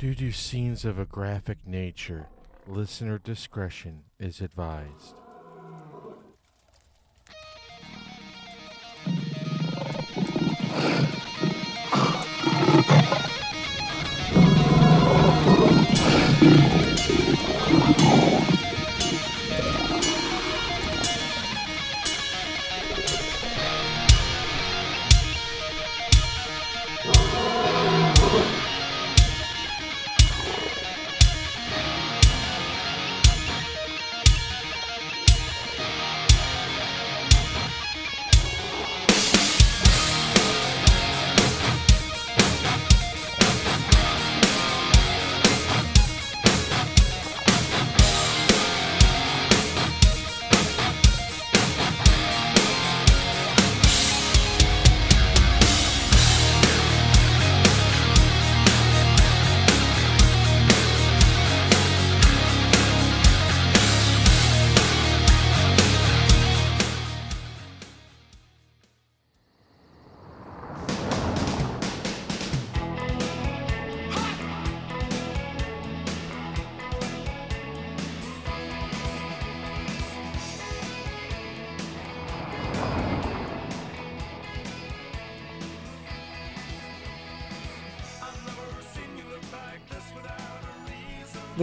Due 0.00 0.14
to 0.14 0.32
scenes 0.32 0.86
of 0.86 0.98
a 0.98 1.04
graphic 1.04 1.58
nature, 1.66 2.26
listener 2.66 3.18
discretion 3.18 4.02
is 4.18 4.40
advised. 4.40 5.20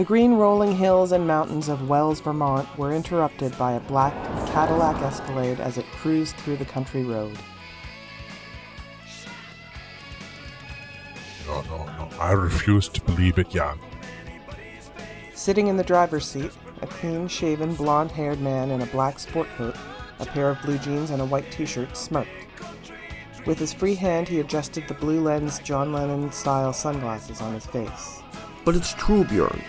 Green 0.08 0.32
rolling 0.32 0.74
hills 0.74 1.12
and 1.12 1.26
mountains 1.26 1.68
of 1.68 1.86
Wells, 1.86 2.18
Vermont 2.20 2.66
were 2.78 2.94
interrupted 2.94 3.56
by 3.58 3.72
a 3.72 3.80
black 3.80 4.14
Cadillac 4.46 4.96
Escalade 5.02 5.60
as 5.60 5.76
it 5.76 5.84
cruised 5.92 6.34
through 6.36 6.56
the 6.56 6.64
country 6.64 7.04
road. 7.04 7.36
No, 11.46 11.60
no, 11.60 11.84
no. 11.84 12.08
I 12.18 12.32
refuse 12.32 12.88
to 12.88 13.02
believe 13.02 13.36
it, 13.36 13.50
Jan. 13.50 13.78
Sitting 15.34 15.66
in 15.66 15.76
the 15.76 15.84
driver's 15.84 16.24
seat, 16.24 16.52
a 16.80 16.86
clean 16.86 17.28
shaven, 17.28 17.74
blond 17.74 18.10
haired 18.10 18.40
man 18.40 18.70
in 18.70 18.80
a 18.80 18.86
black 18.86 19.18
sport 19.18 19.48
coat, 19.58 19.76
a 20.20 20.24
pair 20.24 20.48
of 20.48 20.62
blue 20.62 20.78
jeans, 20.78 21.10
and 21.10 21.20
a 21.20 21.26
white 21.26 21.52
t 21.52 21.66
shirt 21.66 21.94
smirked. 21.94 22.30
With 23.44 23.58
his 23.58 23.74
free 23.74 23.94
hand, 23.94 24.26
he 24.26 24.40
adjusted 24.40 24.88
the 24.88 24.94
blue 24.94 25.20
lens 25.20 25.58
John 25.58 25.92
Lennon 25.92 26.32
style 26.32 26.72
sunglasses 26.72 27.42
on 27.42 27.52
his 27.52 27.66
face. 27.66 28.22
But 28.64 28.74
it's 28.74 28.94
true, 28.94 29.24
Bjorn. 29.24 29.62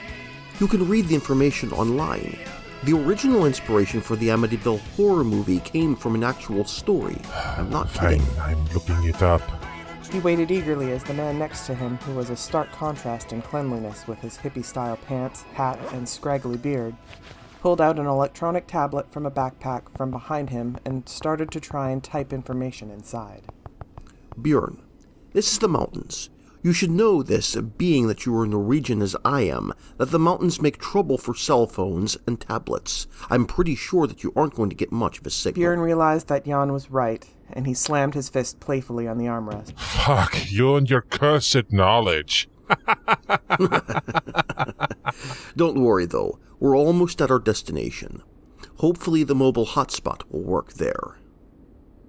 You 0.59 0.67
can 0.67 0.89
read 0.89 1.07
the 1.07 1.15
information 1.15 1.71
online. 1.71 2.37
The 2.83 2.91
original 2.91 3.45
inspiration 3.45 4.01
for 4.01 4.17
the 4.17 4.27
Amityville 4.27 4.81
horror 4.97 5.23
movie 5.23 5.59
came 5.59 5.95
from 5.95 6.15
an 6.15 6.23
actual 6.23 6.65
story. 6.65 7.15
I'm 7.33 7.69
not 7.69 7.89
Fine, 7.89 8.19
kidding. 8.19 8.39
I'm 8.41 8.65
looking 8.73 9.01
it 9.05 9.21
up. 9.21 9.41
He 10.11 10.19
waited 10.19 10.51
eagerly 10.51 10.91
as 10.91 11.01
the 11.03 11.13
man 11.13 11.39
next 11.39 11.65
to 11.67 11.75
him, 11.75 11.95
who 11.99 12.13
was 12.13 12.29
a 12.29 12.35
stark 12.35 12.69
contrast 12.73 13.31
in 13.31 13.41
cleanliness 13.41 14.05
with 14.05 14.19
his 14.19 14.37
hippie 14.37 14.65
style 14.65 14.97
pants, 14.97 15.43
hat, 15.53 15.79
and 15.93 16.09
scraggly 16.09 16.57
beard, 16.57 16.93
pulled 17.61 17.79
out 17.79 17.97
an 17.97 18.07
electronic 18.07 18.67
tablet 18.67 19.13
from 19.13 19.25
a 19.25 19.31
backpack 19.31 19.83
from 19.95 20.11
behind 20.11 20.49
him 20.49 20.77
and 20.83 21.07
started 21.07 21.51
to 21.51 21.61
try 21.61 21.89
and 21.89 22.03
type 22.03 22.33
information 22.33 22.91
inside. 22.91 23.43
Bjorn, 24.41 24.81
this 25.31 25.53
is 25.53 25.59
the 25.59 25.69
mountains. 25.69 26.29
You 26.61 26.73
should 26.73 26.91
know 26.91 27.23
this, 27.23 27.55
being 27.55 28.07
that 28.07 28.25
you 28.25 28.35
are 28.37 28.45
Norwegian 28.45 29.01
as 29.01 29.15
I 29.23 29.43
am, 29.43 29.71
that 29.97 30.11
the 30.11 30.19
mountains 30.19 30.61
make 30.61 30.77
trouble 30.77 31.17
for 31.17 31.33
cell 31.33 31.65
phones 31.65 32.17
and 32.27 32.37
tablets. 32.39 33.07
I'm 33.29 33.45
pretty 33.45 33.75
sure 33.75 34.07
that 34.07 34.23
you 34.23 34.33
aren't 34.35 34.55
going 34.55 34.69
to 34.69 34.75
get 34.75 34.91
much 34.91 35.19
of 35.19 35.25
a 35.25 35.29
signal. 35.29 35.61
Bjorn 35.61 35.79
realized 35.79 36.27
that 36.27 36.45
Jan 36.45 36.73
was 36.73 36.91
right, 36.91 37.25
and 37.53 37.65
he 37.65 37.73
slammed 37.73 38.13
his 38.13 38.27
fist 38.27 38.59
playfully 38.59 39.07
on 39.07 39.17
the 39.17 39.27
armrest. 39.27 39.79
Fuck, 39.79 40.51
you 40.51 40.75
and 40.75 40.89
your 40.89 41.03
cursed 41.03 41.71
knowledge. 41.71 42.49
Don't 45.55 45.79
worry 45.81 46.05
though, 46.05 46.39
we're 46.59 46.77
almost 46.77 47.21
at 47.21 47.31
our 47.31 47.39
destination. 47.39 48.21
Hopefully 48.75 49.23
the 49.23 49.33
mobile 49.33 49.65
hotspot 49.65 50.23
will 50.29 50.43
work 50.43 50.73
there. 50.73 51.17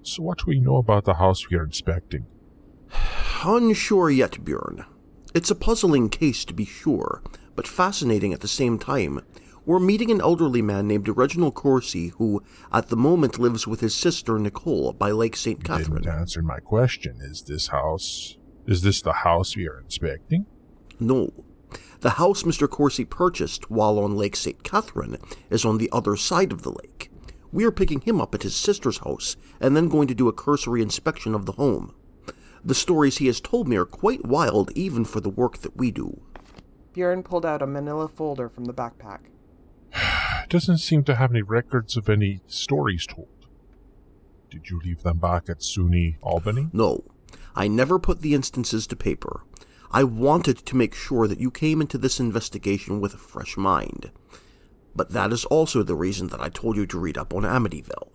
So, 0.03 0.23
what 0.23 0.39
do 0.39 0.45
we 0.49 0.59
know 0.59 0.77
about 0.77 1.05
the 1.05 1.15
house 1.15 1.49
we 1.49 1.57
are 1.57 1.65
inspecting? 1.65 2.27
Unsure 3.45 4.11
yet, 4.11 4.45
Bjorn. 4.45 4.85
It's 5.35 5.51
a 5.51 5.55
puzzling 5.55 6.09
case 6.09 6.45
to 6.45 6.55
be 6.55 6.65
sure, 6.65 7.23
but 7.55 7.69
fascinating 7.69 8.33
at 8.33 8.41
the 8.41 8.49
same 8.49 8.79
time. 8.79 9.21
We're 9.65 9.79
meeting 9.79 10.11
an 10.11 10.21
elderly 10.21 10.63
man 10.63 10.89
named 10.89 11.09
Reginald 11.09 11.55
Corsi 11.55 12.09
who, 12.09 12.43
at 12.73 12.89
the 12.89 12.97
moment, 12.97 13.39
lives 13.39 13.67
with 13.67 13.81
his 13.81 13.95
sister 13.95 14.39
Nicole 14.39 14.93
by 14.93 15.11
Lake 15.11 15.37
St. 15.37 15.63
Catherine. 15.63 16.03
Didn't 16.03 16.19
answer 16.19 16.43
my 16.43 16.59
question. 16.59 17.19
Is 17.21 17.43
this 17.43 17.69
house. 17.69 18.37
Is 18.67 18.83
this 18.83 19.03
the 19.03 19.13
house 19.13 19.57
we 19.57 19.69
are 19.69 19.79
inspecting? 19.81 20.47
No. 20.99 21.31
The 22.01 22.11
house 22.11 22.43
Mr. 22.43 22.69
Corsi 22.69 23.05
purchased 23.05 23.71
while 23.71 23.99
on 23.99 24.17
Lake 24.17 24.37
St. 24.37 24.63
Catherine 24.65 25.19
is 25.51 25.65
on 25.65 25.79
the 25.79 25.91
other 25.93 26.17
side 26.17 26.53
of 26.53 26.63
the 26.63 26.73
lake. 26.73 27.11
We 27.53 27.65
are 27.65 27.71
picking 27.71 28.01
him 28.01 28.21
up 28.21 28.35
at 28.35 28.43
his 28.43 28.57
sister's 28.57 28.99
house 28.99 29.37
and 29.61 29.77
then 29.77 29.89
going 29.89 30.09
to 30.09 30.15
do 30.15 30.29
a 30.29 30.33
cursory 30.33 30.83
inspection 30.83 31.35
of 31.35 31.47
the 31.47 31.53
home. 31.53 31.95
The 32.65 32.75
stories 32.75 33.19
he 33.19 33.27
has 33.27 33.41
told 33.41 33.69
me 33.69 33.77
are 33.77 33.87
quite 33.87 34.25
wild 34.25 34.71
even 34.75 35.05
for 35.05 35.21
the 35.21 35.31
work 35.31 35.59
that 35.59 35.77
we 35.77 35.91
do. 35.91 36.21
Bjorn 36.93 37.23
pulled 37.23 37.47
out 37.47 37.63
a 37.63 37.67
manila 37.67 38.09
folder 38.09 38.49
from 38.49 38.65
the 38.65 38.75
backpack. 38.75 39.21
Doesn't 40.49 40.79
seem 40.79 41.05
to 41.05 41.15
have 41.15 41.31
any 41.31 41.43
records 41.43 41.97
of 41.97 42.09
any 42.09 42.41
stories 42.47 43.07
told. 43.07 43.29
Did 44.51 44.69
you 44.69 44.81
leave 44.85 45.03
them 45.03 45.19
back 45.19 45.49
at 45.49 45.61
SUNY 45.61 46.17
Albany? 46.23 46.69
No, 46.73 47.05
I 47.55 47.69
never 47.69 47.99
put 47.99 48.21
the 48.21 48.35
instances 48.35 48.87
to 48.89 48.97
paper. 48.97 49.45
I 49.93 50.05
wanted 50.05 50.59
to 50.59 50.77
make 50.77 50.95
sure 50.95 51.27
that 51.29 51.41
you 51.41 51.51
came 51.51 51.81
into 51.81 51.99
this 51.99 52.21
investigation 52.21 53.01
with 53.01 53.15
a 53.15 53.19
fresh 53.19 53.57
mind. 53.57 54.11
But 54.95 55.11
that 55.11 55.33
is 55.33 55.45
also 55.47 55.83
the 55.83 55.95
reason 55.95 56.29
that 56.29 56.41
I 56.41 56.49
told 56.49 56.77
you 56.77 56.87
to 56.87 56.99
read 56.99 57.17
up 57.17 57.33
on 57.33 57.43
Amityville. 57.43 58.11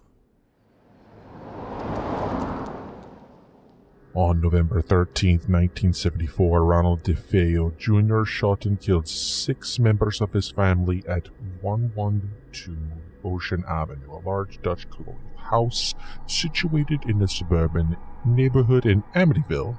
On 4.16 4.40
November 4.40 4.82
13, 4.82 5.40
1974, 5.40 6.64
Ronald 6.64 7.04
DeFeo 7.04 7.78
Jr. 7.78 8.24
shot 8.24 8.66
and 8.66 8.80
killed 8.80 9.10
six 9.10 9.78
members 9.78 10.22
of 10.22 10.32
his 10.32 10.50
family 10.50 11.04
at 11.06 11.28
112 11.62 12.78
Ocean 13.26 13.66
Avenue, 13.68 14.14
a 14.14 14.24
large 14.26 14.62
Dutch 14.62 14.90
colonial 14.90 15.35
house 15.50 15.96
situated 16.28 17.02
in 17.06 17.22
a 17.22 17.28
suburban 17.28 17.98
neighborhood 18.26 18.86
in 18.86 19.04
Amityville 19.14 19.78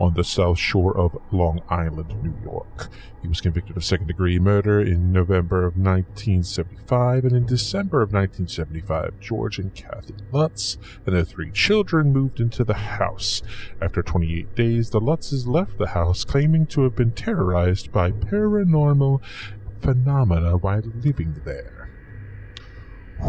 on 0.00 0.14
the 0.14 0.24
south 0.24 0.58
shore 0.58 0.96
of 0.96 1.16
Long 1.30 1.60
Island, 1.68 2.22
New 2.22 2.34
York. 2.42 2.88
He 3.22 3.28
was 3.28 3.40
convicted 3.40 3.76
of 3.76 3.84
second 3.84 4.08
degree 4.08 4.38
murder 4.38 4.80
in 4.80 5.12
November 5.12 5.58
of 5.58 5.76
1975, 5.76 7.24
and 7.24 7.32
in 7.32 7.46
December 7.46 8.02
of 8.02 8.12
1975, 8.12 9.20
George 9.20 9.58
and 9.58 9.74
Kathy 9.74 10.14
Lutz 10.32 10.76
and 11.06 11.14
their 11.14 11.24
three 11.24 11.50
children 11.50 12.12
moved 12.12 12.40
into 12.40 12.64
the 12.64 12.74
house. 12.74 13.42
After 13.80 14.02
28 14.02 14.54
days, 14.54 14.90
the 14.90 15.00
Lutzes 15.00 15.46
left 15.46 15.78
the 15.78 15.88
house 15.88 16.24
claiming 16.24 16.66
to 16.66 16.82
have 16.82 16.96
been 16.96 17.12
terrorized 17.12 17.92
by 17.92 18.10
paranormal 18.10 19.22
phenomena 19.80 20.56
while 20.56 20.82
living 21.02 21.40
there. 21.44 21.83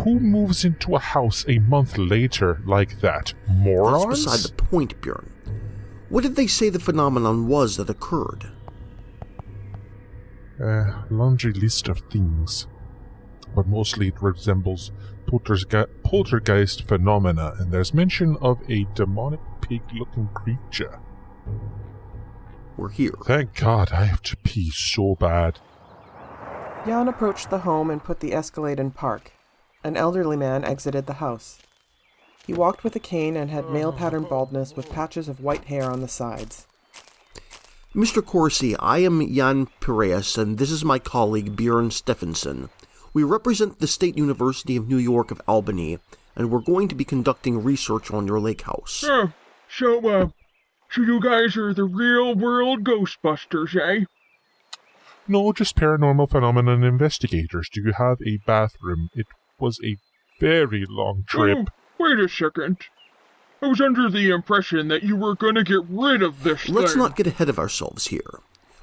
Who 0.03 0.19
moves 0.19 0.65
into 0.65 0.95
a 0.95 0.99
house 0.99 1.45
a 1.47 1.59
month 1.59 1.97
later 1.97 2.61
like 2.65 2.99
that? 3.01 3.33
Morons? 3.47 4.25
That's 4.25 4.25
beside 4.25 4.57
the 4.57 4.63
point, 4.63 5.01
Bjorn. 5.01 5.31
What 6.09 6.23
did 6.23 6.35
they 6.35 6.47
say 6.47 6.69
the 6.69 6.79
phenomenon 6.79 7.47
was 7.47 7.77
that 7.77 7.89
occurred? 7.89 8.51
A 10.59 11.05
laundry 11.09 11.53
list 11.53 11.87
of 11.87 12.01
things. 12.11 12.67
But 13.55 13.67
mostly 13.67 14.09
it 14.09 14.21
resembles 14.21 14.91
polterge- 15.27 15.87
poltergeist 16.03 16.87
phenomena, 16.87 17.53
and 17.57 17.71
there's 17.71 17.93
mention 17.93 18.37
of 18.41 18.59
a 18.69 18.85
demonic 18.93 19.39
pig 19.61 19.81
looking 19.97 20.27
creature. 20.33 20.99
we're 22.77 22.89
here. 22.89 23.13
Thank 23.25 23.55
God, 23.55 23.91
I 23.91 24.03
have 24.05 24.21
to 24.23 24.37
pee 24.37 24.69
so 24.69 25.15
bad. 25.15 25.59
Jan 26.85 27.07
approached 27.07 27.49
the 27.49 27.59
home 27.59 27.89
and 27.89 28.03
put 28.03 28.19
the 28.19 28.33
Escalade 28.33 28.79
in 28.79 28.91
park. 28.91 29.31
An 29.85 29.95
elderly 29.95 30.35
man 30.35 30.65
exited 30.65 31.05
the 31.05 31.21
house. 31.21 31.59
He 32.47 32.55
walked 32.55 32.83
with 32.83 32.95
a 32.95 32.99
cane 32.99 33.37
and 33.37 33.51
had 33.51 33.69
male 33.69 33.93
pattern 33.93 34.23
baldness 34.23 34.75
with 34.75 34.91
patches 34.91 35.29
of 35.29 35.41
white 35.41 35.65
hair 35.65 35.91
on 35.91 36.01
the 36.01 36.07
sides. 36.07 36.65
Mr. 37.93 38.25
Corsi, 38.25 38.75
I 38.77 38.97
am 38.97 39.21
Jan 39.31 39.67
Piraeus, 39.81 40.39
and 40.39 40.57
this 40.57 40.71
is 40.71 40.83
my 40.83 40.97
colleague 40.97 41.55
Björn 41.55 41.91
Stephenson. 41.91 42.69
We 43.13 43.21
represent 43.21 43.77
the 43.77 43.85
State 43.85 44.17
University 44.17 44.75
of 44.75 44.87
New 44.87 44.97
York 44.97 45.29
of 45.29 45.39
Albany, 45.47 45.99
and 46.35 46.49
we're 46.49 46.61
going 46.61 46.87
to 46.87 46.95
be 46.95 47.05
conducting 47.05 47.61
research 47.61 48.09
on 48.09 48.25
your 48.25 48.39
lake 48.39 48.63
house. 48.63 49.03
Oh, 49.07 49.33
so, 49.69 50.09
uh, 50.09 50.29
so 50.89 51.01
you 51.01 51.21
guys 51.21 51.55
are 51.57 51.75
the 51.75 51.83
real 51.83 52.33
world 52.33 52.83
Ghostbusters, 52.83 53.75
eh? 53.79 54.05
No, 55.27 55.53
just 55.53 55.75
paranormal 55.75 56.31
phenomenon 56.31 56.83
investigators. 56.83 57.69
Do 57.71 57.81
you 57.81 57.93
have 57.95 58.17
a 58.25 58.39
bathroom? 58.47 59.09
It 59.13 59.27
was 59.59 59.79
a 59.83 59.97
very 60.39 60.85
long 60.89 61.23
trip. 61.27 61.57
Oh, 61.59 61.65
wait 61.99 62.19
a 62.19 62.29
second. 62.29 62.77
I 63.61 63.67
was 63.67 63.81
under 63.81 64.09
the 64.09 64.29
impression 64.29 64.89
that 64.89 65.03
you 65.03 65.15
were 65.15 65.35
going 65.35 65.55
to 65.55 65.63
get 65.63 65.81
rid 65.89 66.21
of 66.21 66.43
this 66.43 66.67
Let's 66.67 66.93
thing. 66.93 67.01
not 67.01 67.15
get 67.15 67.27
ahead 67.27 67.49
of 67.49 67.57
ourselves 67.57 68.07
here. 68.07 68.39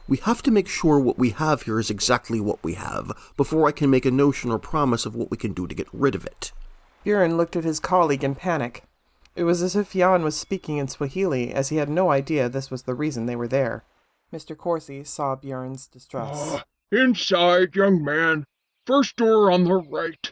We 0.08 0.16
have 0.18 0.42
to 0.42 0.50
make 0.50 0.68
sure 0.68 0.98
what 0.98 1.18
we 1.18 1.30
have 1.30 1.62
here 1.62 1.78
is 1.78 1.90
exactly 1.90 2.40
what 2.40 2.62
we 2.64 2.74
have 2.74 3.12
before 3.36 3.68
I 3.68 3.72
can 3.72 3.90
make 3.90 4.04
a 4.04 4.10
notion 4.10 4.50
or 4.50 4.58
promise 4.58 5.06
of 5.06 5.14
what 5.14 5.30
we 5.30 5.36
can 5.36 5.52
do 5.52 5.66
to 5.66 5.74
get 5.74 5.86
rid 5.92 6.14
of 6.14 6.26
it. 6.26 6.52
Björn 7.04 7.36
looked 7.36 7.54
at 7.54 7.64
his 7.64 7.78
colleague 7.78 8.24
in 8.24 8.34
panic. 8.34 8.82
It 9.36 9.44
was 9.44 9.62
as 9.62 9.76
if 9.76 9.92
Jan 9.92 10.22
was 10.22 10.36
speaking 10.36 10.78
in 10.78 10.88
Swahili, 10.88 11.52
as 11.52 11.68
he 11.68 11.76
had 11.76 11.88
no 11.88 12.10
idea 12.10 12.48
this 12.48 12.70
was 12.70 12.82
the 12.82 12.94
reason 12.94 13.26
they 13.26 13.36
were 13.36 13.48
there. 13.48 13.84
Mr. 14.32 14.56
Corsi 14.56 15.04
saw 15.04 15.36
Björn's 15.36 15.86
distress. 15.86 16.30
Ah, 16.34 16.64
inside, 16.90 17.76
young 17.76 18.04
man. 18.04 18.44
First 18.86 19.16
door 19.16 19.50
on 19.50 19.64
the 19.64 19.74
right. 19.74 20.31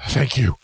Thank 0.00 0.36
you. 0.36 0.56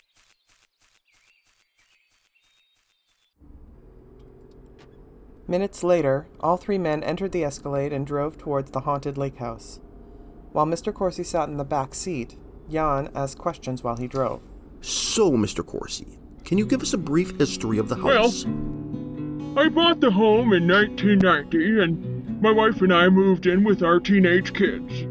Minutes 5.48 5.82
later, 5.82 6.26
all 6.38 6.56
three 6.56 6.78
men 6.78 7.02
entered 7.02 7.32
the 7.32 7.44
Escalade 7.44 7.92
and 7.92 8.06
drove 8.06 8.38
towards 8.38 8.70
the 8.70 8.80
haunted 8.80 9.18
lake 9.18 9.38
house. 9.38 9.80
While 10.52 10.66
Mr. 10.66 10.94
Corsi 10.94 11.24
sat 11.24 11.48
in 11.48 11.56
the 11.56 11.64
back 11.64 11.94
seat, 11.94 12.36
Jan 12.70 13.10
asked 13.14 13.38
questions 13.38 13.82
while 13.82 13.96
he 13.96 14.06
drove. 14.06 14.42
So, 14.80 15.32
Mr. 15.32 15.66
Corsi, 15.66 16.18
can 16.44 16.56
you 16.56 16.66
give 16.66 16.82
us 16.82 16.92
a 16.92 16.98
brief 16.98 17.36
history 17.38 17.78
of 17.78 17.88
the 17.88 17.96
house? 17.96 18.04
Well- 18.04 18.22
house? 18.22 18.46
I 19.56 19.68
bought 19.68 19.98
the 20.00 20.12
home 20.12 20.52
in 20.52 20.68
1990, 20.68 21.82
and 21.82 22.40
my 22.40 22.52
wife 22.52 22.80
and 22.82 22.94
I 22.94 23.08
moved 23.08 23.46
in 23.46 23.64
with 23.64 23.82
our 23.82 23.98
teenage 23.98 24.54
kids. 24.54 25.04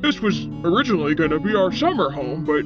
This 0.00 0.20
was 0.22 0.46
originally 0.64 1.14
going 1.14 1.30
to 1.30 1.38
be 1.38 1.54
our 1.54 1.70
summer 1.70 2.10
home, 2.10 2.44
but 2.44 2.64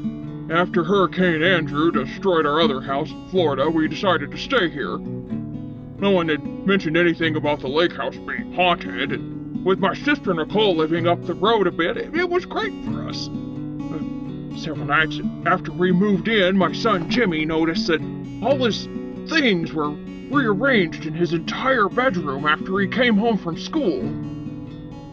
after 0.51 0.85
Hurricane 0.85 1.43
Andrew 1.43 1.91
destroyed 1.91 2.47
our 2.47 2.61
other 2.61 2.81
house 2.81 3.11
in 3.11 3.29
Florida, 3.29 3.71
we 3.71 3.89
decided 3.89 4.31
to 4.31 4.37
stay 4.37 4.69
here. 4.69 4.99
No 4.99 6.11
one 6.11 6.29
had 6.29 6.45
mentioned 6.67 6.97
anything 6.97 7.37
about 7.37 7.61
the 7.61 7.69
lake 7.69 7.93
house 7.93 8.17
being 8.17 8.53
haunted, 8.55 9.13
and 9.13 9.65
with 9.65 9.79
my 9.79 9.95
sister 9.95 10.35
Nicole 10.35 10.75
living 10.75 11.07
up 11.07 11.25
the 11.25 11.35
road 11.35 11.67
a 11.67 11.71
bit, 11.71 11.97
it, 11.97 12.29
was 12.29 12.45
great 12.45 12.73
for 12.85 13.09
us. 13.09 13.29
Uh, 13.29 14.59
several 14.59 14.87
nights 14.87 15.21
after 15.47 15.71
we 15.71 15.93
moved 15.93 16.29
in, 16.29 16.57
my 16.57 16.73
son 16.73 17.09
Jimmy 17.09 17.45
noticed 17.45 17.87
that 17.87 18.01
all 18.43 18.65
his 18.65 18.89
things 19.29 19.73
were 19.73 19.91
rearranged 19.91 21.07
in 21.07 21.15
his 21.15 21.33
entire 21.33 21.89
bedroom 21.89 22.47
after 22.47 22.81
he 22.81 22.89
came 22.89 23.17
home 23.17 23.39
from 23.39 23.57
school. 23.57 24.01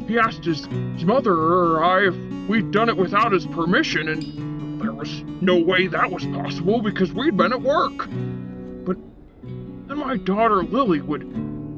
He 0.07 0.17
asked 0.17 0.45
his, 0.45 0.65
his 0.65 1.05
mother 1.05 1.33
or 1.33 1.83
I 1.83 2.07
if 2.07 2.15
we'd 2.49 2.71
done 2.71 2.89
it 2.89 2.97
without 2.97 3.31
his 3.31 3.45
permission, 3.45 4.09
and 4.09 4.48
there 4.79 4.93
was 4.93 5.21
no 5.41 5.57
way 5.57 5.87
that 5.87 6.11
was 6.11 6.25
possible 6.25 6.81
because 6.81 7.11
we'd 7.13 7.37
been 7.37 7.53
at 7.53 7.61
work. 7.61 8.07
But 8.85 8.97
then 9.87 9.97
my 9.97 10.17
daughter 10.17 10.63
Lily 10.63 11.01
would 11.01 11.25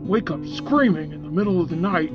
wake 0.07 0.30
up 0.30 0.45
screaming 0.45 1.12
in 1.12 1.24
the 1.24 1.30
middle 1.30 1.62
of 1.62 1.69
the 1.69 1.75
night, 1.75 2.12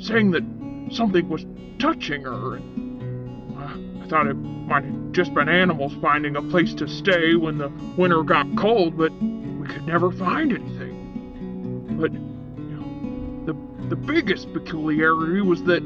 saying 0.00 0.30
that 0.32 0.44
something 0.92 1.28
was 1.28 1.44
touching 1.78 2.22
her. 2.22 2.56
And 2.56 3.56
uh, 3.58 4.04
I 4.04 4.08
thought 4.08 4.26
it 4.26 4.34
might 4.34 4.84
have 4.84 5.12
just 5.12 5.34
been 5.34 5.48
animals 5.48 5.92
finding 6.00 6.36
a 6.36 6.42
place 6.42 6.74
to 6.74 6.88
stay 6.88 7.34
when 7.34 7.58
the 7.58 7.68
winter 7.96 8.22
got 8.22 8.46
cold, 8.56 8.96
but 8.96 9.12
we 9.20 9.66
could 9.66 9.86
never 9.86 10.10
find 10.12 10.52
anything. 10.52 11.96
But, 12.00 12.12
you 12.12 12.76
know, 12.76 13.46
the, 13.46 13.88
the 13.88 13.96
biggest 13.96 14.52
peculiarity 14.52 15.40
was 15.40 15.62
that 15.64 15.82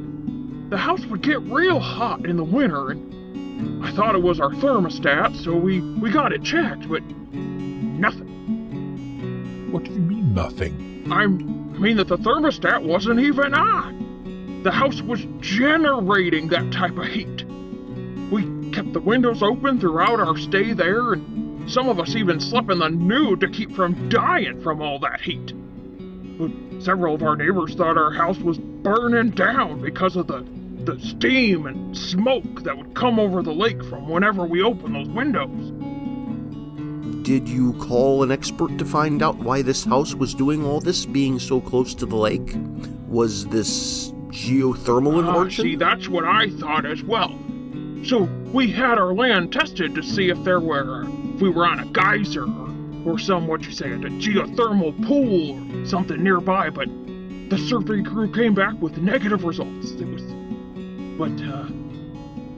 the 0.70 0.76
house 0.78 1.04
would 1.06 1.22
get 1.22 1.40
real 1.42 1.80
hot 1.80 2.26
in 2.26 2.36
the 2.36 2.44
winter, 2.44 2.90
and 2.90 3.12
I 3.82 3.90
thought 3.92 4.14
it 4.14 4.22
was 4.22 4.40
our 4.40 4.50
thermostat, 4.50 5.36
so 5.42 5.54
we, 5.54 5.80
we 5.80 6.10
got 6.10 6.32
it 6.32 6.42
checked, 6.42 6.88
but 6.88 7.02
nothing. 7.32 8.28
What 9.72 9.84
do 9.84 9.92
you 9.92 10.00
mean, 10.00 10.34
nothing? 10.34 11.06
I'm, 11.10 11.74
I 11.74 11.78
mean 11.78 11.96
that 11.98 12.08
the 12.08 12.18
thermostat 12.18 12.82
wasn't 12.82 13.20
even 13.20 13.54
on. 13.54 14.62
The 14.62 14.70
house 14.70 15.02
was 15.02 15.26
generating 15.40 16.48
that 16.48 16.72
type 16.72 16.96
of 16.96 17.06
heat. 17.06 17.44
We 18.30 18.70
kept 18.70 18.92
the 18.92 19.00
windows 19.00 19.42
open 19.42 19.78
throughout 19.78 20.20
our 20.20 20.36
stay 20.36 20.72
there, 20.72 21.12
and 21.12 21.70
some 21.70 21.88
of 21.88 22.00
us 22.00 22.14
even 22.14 22.40
slept 22.40 22.70
in 22.70 22.78
the 22.78 22.88
nude 22.88 23.40
to 23.40 23.48
keep 23.48 23.72
from 23.72 24.08
dying 24.08 24.60
from 24.62 24.80
all 24.80 24.98
that 25.00 25.20
heat. 25.20 25.52
But 26.38 26.50
several 26.82 27.14
of 27.14 27.22
our 27.22 27.36
neighbors 27.36 27.74
thought 27.74 27.96
our 27.96 28.12
house 28.12 28.38
was 28.38 28.58
burning 28.58 29.30
down 29.30 29.80
because 29.80 30.16
of 30.16 30.26
the 30.26 30.44
the 30.86 30.98
steam 31.00 31.66
and 31.66 31.96
smoke 31.96 32.62
that 32.64 32.76
would 32.76 32.94
come 32.94 33.18
over 33.18 33.42
the 33.42 33.52
lake 33.52 33.82
from 33.84 34.08
whenever 34.08 34.44
we 34.44 34.62
opened 34.62 34.94
those 34.94 35.08
windows. 35.08 35.70
Did 37.24 37.48
you 37.48 37.72
call 37.74 38.22
an 38.22 38.30
expert 38.30 38.76
to 38.78 38.84
find 38.84 39.22
out 39.22 39.36
why 39.36 39.62
this 39.62 39.84
house 39.84 40.14
was 40.14 40.34
doing 40.34 40.64
all 40.64 40.80
this, 40.80 41.06
being 41.06 41.38
so 41.38 41.60
close 41.60 41.94
to 41.94 42.06
the 42.06 42.16
lake? 42.16 42.54
Was 43.08 43.46
this 43.46 44.10
geothermal 44.28 45.18
in 45.20 45.24
Ah, 45.26 45.36
origin? 45.36 45.64
see, 45.64 45.76
that's 45.76 46.08
what 46.08 46.24
I 46.24 46.50
thought 46.50 46.84
as 46.84 47.02
well. 47.02 47.32
So 48.04 48.24
we 48.52 48.70
had 48.70 48.98
our 48.98 49.14
land 49.14 49.52
tested 49.52 49.94
to 49.94 50.02
see 50.02 50.28
if 50.28 50.42
there 50.44 50.60
were, 50.60 51.04
if 51.34 51.40
we 51.40 51.48
were 51.48 51.64
on 51.66 51.80
a 51.80 51.86
geyser 51.86 52.44
or, 52.44 53.12
or 53.14 53.18
some, 53.18 53.46
what 53.46 53.64
you 53.64 53.72
say, 53.72 53.90
a 53.90 53.96
geothermal 53.98 54.92
pool 55.06 55.58
or 55.80 55.86
something 55.86 56.22
nearby. 56.22 56.68
But 56.68 56.88
the 57.48 57.56
survey 57.56 58.02
crew 58.02 58.30
came 58.30 58.52
back 58.54 58.74
with 58.82 58.98
negative 58.98 59.44
results. 59.44 59.92
It 59.92 60.06
was, 60.08 60.22
but 61.18 61.32
uh, 61.42 61.66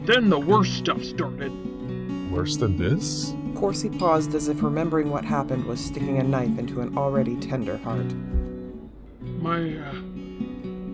then 0.07 0.31
the 0.31 0.39
worst 0.39 0.75
stuff 0.75 1.03
started. 1.03 1.53
Worse 2.31 2.57
than 2.57 2.77
this? 2.77 3.35
Corsi 3.55 3.89
paused 3.89 4.35
as 4.35 4.49
if 4.49 4.63
remembering 4.63 5.11
what 5.11 5.25
happened 5.25 5.65
was 5.65 5.81
sticking 5.85 6.19
a 6.19 6.23
knife 6.23 6.59
into 6.59 6.81
an 6.81 6.97
already 6.97 7.37
tender 7.37 7.77
heart. 7.79 8.13
My, 9.41 9.77
uh, 9.79 9.93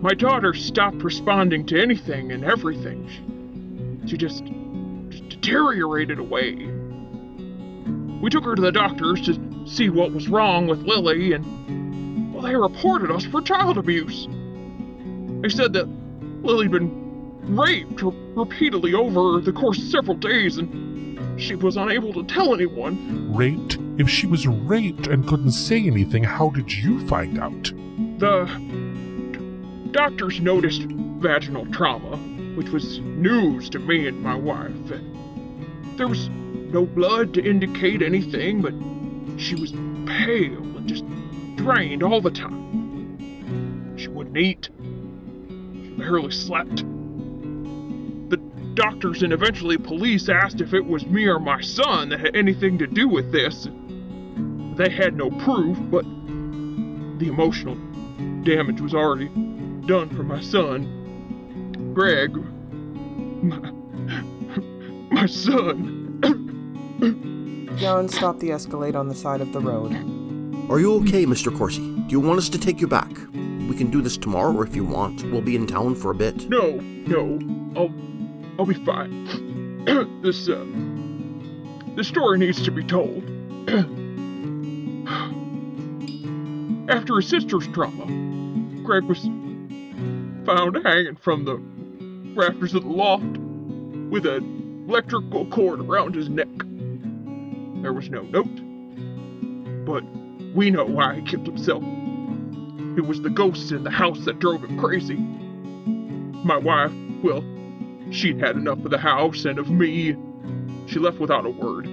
my 0.01 0.13
daughter 0.13 0.53
stopped 0.53 1.03
responding 1.03 1.65
to 1.67 1.81
anything 1.81 2.31
and 2.31 2.43
everything. 2.43 3.07
She, 4.03 4.09
she 4.09 4.17
just, 4.17 4.45
just 5.09 5.29
deteriorated 5.29 6.19
away. 6.19 6.55
We 8.21 8.29
took 8.29 8.45
her 8.45 8.55
to 8.55 8.61
the 8.61 8.71
doctors 8.71 9.21
to 9.25 9.67
see 9.67 9.89
what 9.89 10.11
was 10.11 10.29
wrong 10.29 10.67
with 10.67 10.83
Lily, 10.83 11.33
and 11.33 12.33
well, 12.33 12.43
they 12.43 12.55
reported 12.55 13.11
us 13.11 13.25
for 13.25 13.41
child 13.41 13.77
abuse. 13.77 14.27
They 15.41 15.49
said 15.49 15.73
that 15.73 15.87
Lily'd 16.41 16.71
been 16.71 17.02
raped 17.45 18.01
re- 18.01 18.13
repeatedly 18.35 18.93
over 18.93 19.39
the 19.39 19.53
course 19.53 19.77
of 19.77 19.85
several 19.85 20.15
days, 20.15 20.57
and 20.57 21.41
she 21.41 21.55
was 21.55 21.77
unable 21.77 22.13
to 22.13 22.23
tell 22.23 22.53
anyone. 22.53 23.33
Raped? 23.33 23.77
If 23.97 24.09
she 24.09 24.27
was 24.27 24.47
raped 24.47 25.07
and 25.07 25.27
couldn't 25.27 25.51
say 25.51 25.85
anything, 25.85 26.23
how 26.23 26.49
did 26.49 26.71
you 26.73 27.05
find 27.07 27.39
out? 27.39 27.71
The 28.19 28.45
doctors 29.91 30.39
noticed 30.39 30.83
vaginal 30.83 31.65
trauma, 31.67 32.17
which 32.55 32.69
was 32.69 32.99
news 32.99 33.69
to 33.69 33.79
me 33.79 34.07
and 34.07 34.21
my 34.21 34.35
wife. 34.35 34.71
There 35.97 36.07
was 36.07 36.27
no 36.29 36.85
blood 36.85 37.33
to 37.35 37.43
indicate 37.43 38.01
anything, 38.01 38.61
but 38.61 38.73
she 39.39 39.55
was 39.55 39.71
pale 40.07 40.61
and 40.77 40.87
just 40.87 41.05
drained 41.55 42.01
all 42.01 42.21
the 42.21 42.31
time. 42.31 43.97
She 43.97 44.07
wouldn't 44.07 44.37
eat. 44.37 44.69
She 44.79 45.89
barely 45.97 46.31
slept. 46.31 46.83
The 48.73 48.81
doctors 48.81 49.21
and 49.21 49.31
eventually 49.31 49.77
police 49.77 50.29
asked 50.29 50.59
if 50.59 50.73
it 50.73 50.83
was 50.83 51.05
me 51.05 51.27
or 51.27 51.37
my 51.37 51.61
son 51.61 52.09
that 52.09 52.19
had 52.19 52.35
anything 52.35 52.79
to 52.79 52.87
do 52.87 53.07
with 53.07 53.31
this. 53.31 53.67
They 54.77 54.89
had 54.89 55.15
no 55.15 55.29
proof, 55.29 55.77
but 55.91 56.03
the 57.19 57.27
emotional 57.27 57.75
damage 58.41 58.81
was 58.81 58.95
already 58.95 59.27
done 59.85 60.09
for 60.09 60.23
my 60.23 60.41
son, 60.41 61.93
Greg. 61.93 62.35
My, 63.43 63.59
my 65.11 65.27
son. 65.27 66.09
Jan 67.77 68.09
stopped 68.09 68.39
the 68.39 68.51
Escalade 68.51 68.95
on 68.95 69.07
the 69.07 69.13
side 69.13 69.41
of 69.41 69.53
the 69.53 69.59
road. 69.59 69.91
Are 70.71 70.79
you 70.79 70.95
okay, 71.01 71.27
Mr. 71.27 71.55
Corsi? 71.55 71.81
Do 71.81 72.07
you 72.09 72.19
want 72.19 72.39
us 72.39 72.49
to 72.49 72.57
take 72.57 72.81
you 72.81 72.87
back? 72.87 73.11
We 73.69 73.75
can 73.75 73.91
do 73.91 74.01
this 74.01 74.17
tomorrow 74.17 74.63
if 74.63 74.75
you 74.75 74.83
want. 74.83 75.23
We'll 75.31 75.41
be 75.41 75.55
in 75.55 75.67
town 75.67 75.93
for 75.93 76.09
a 76.09 76.15
bit. 76.15 76.49
No, 76.49 76.77
no, 76.77 77.37
I'll, 77.75 77.93
I'll 78.59 78.65
be 78.65 78.75
fine. 78.75 79.83
this, 80.21 80.47
uh, 80.47 80.65
this 81.95 82.07
story 82.07 82.37
needs 82.37 82.63
to 82.63 82.71
be 82.71 82.83
told. 82.83 83.23
After 86.89 87.15
his 87.15 87.27
sister's 87.27 87.67
trauma, 87.69 88.05
Greg 88.83 89.05
was 89.05 89.19
found 90.45 90.77
hanging 90.83 91.15
from 91.15 91.45
the 91.45 91.55
rafters 92.39 92.73
of 92.73 92.83
the 92.83 92.89
loft 92.89 93.37
with 94.11 94.25
an 94.25 94.85
electrical 94.87 95.45
cord 95.47 95.79
around 95.79 96.13
his 96.13 96.29
neck. 96.29 96.49
There 97.81 97.93
was 97.93 98.09
no 98.09 98.21
note, 98.21 99.85
but 99.85 100.03
we 100.53 100.69
know 100.69 100.85
why 100.85 101.15
he 101.15 101.21
killed 101.23 101.47
himself. 101.47 101.83
It 102.97 103.05
was 103.05 103.21
the 103.21 103.29
ghosts 103.29 103.71
in 103.71 103.83
the 103.83 103.89
house 103.89 104.25
that 104.25 104.39
drove 104.39 104.63
him 104.63 104.79
crazy. 104.79 105.15
My 106.45 106.57
wife, 106.57 106.91
well, 107.23 107.43
she'd 108.11 108.39
had 108.39 108.55
enough 108.55 108.83
of 108.83 108.91
the 108.91 108.97
house 108.97 109.45
and 109.45 109.59
of 109.59 109.69
me. 109.69 110.15
She 110.87 110.99
left 110.99 111.19
without 111.19 111.45
a 111.45 111.49
word. 111.49 111.87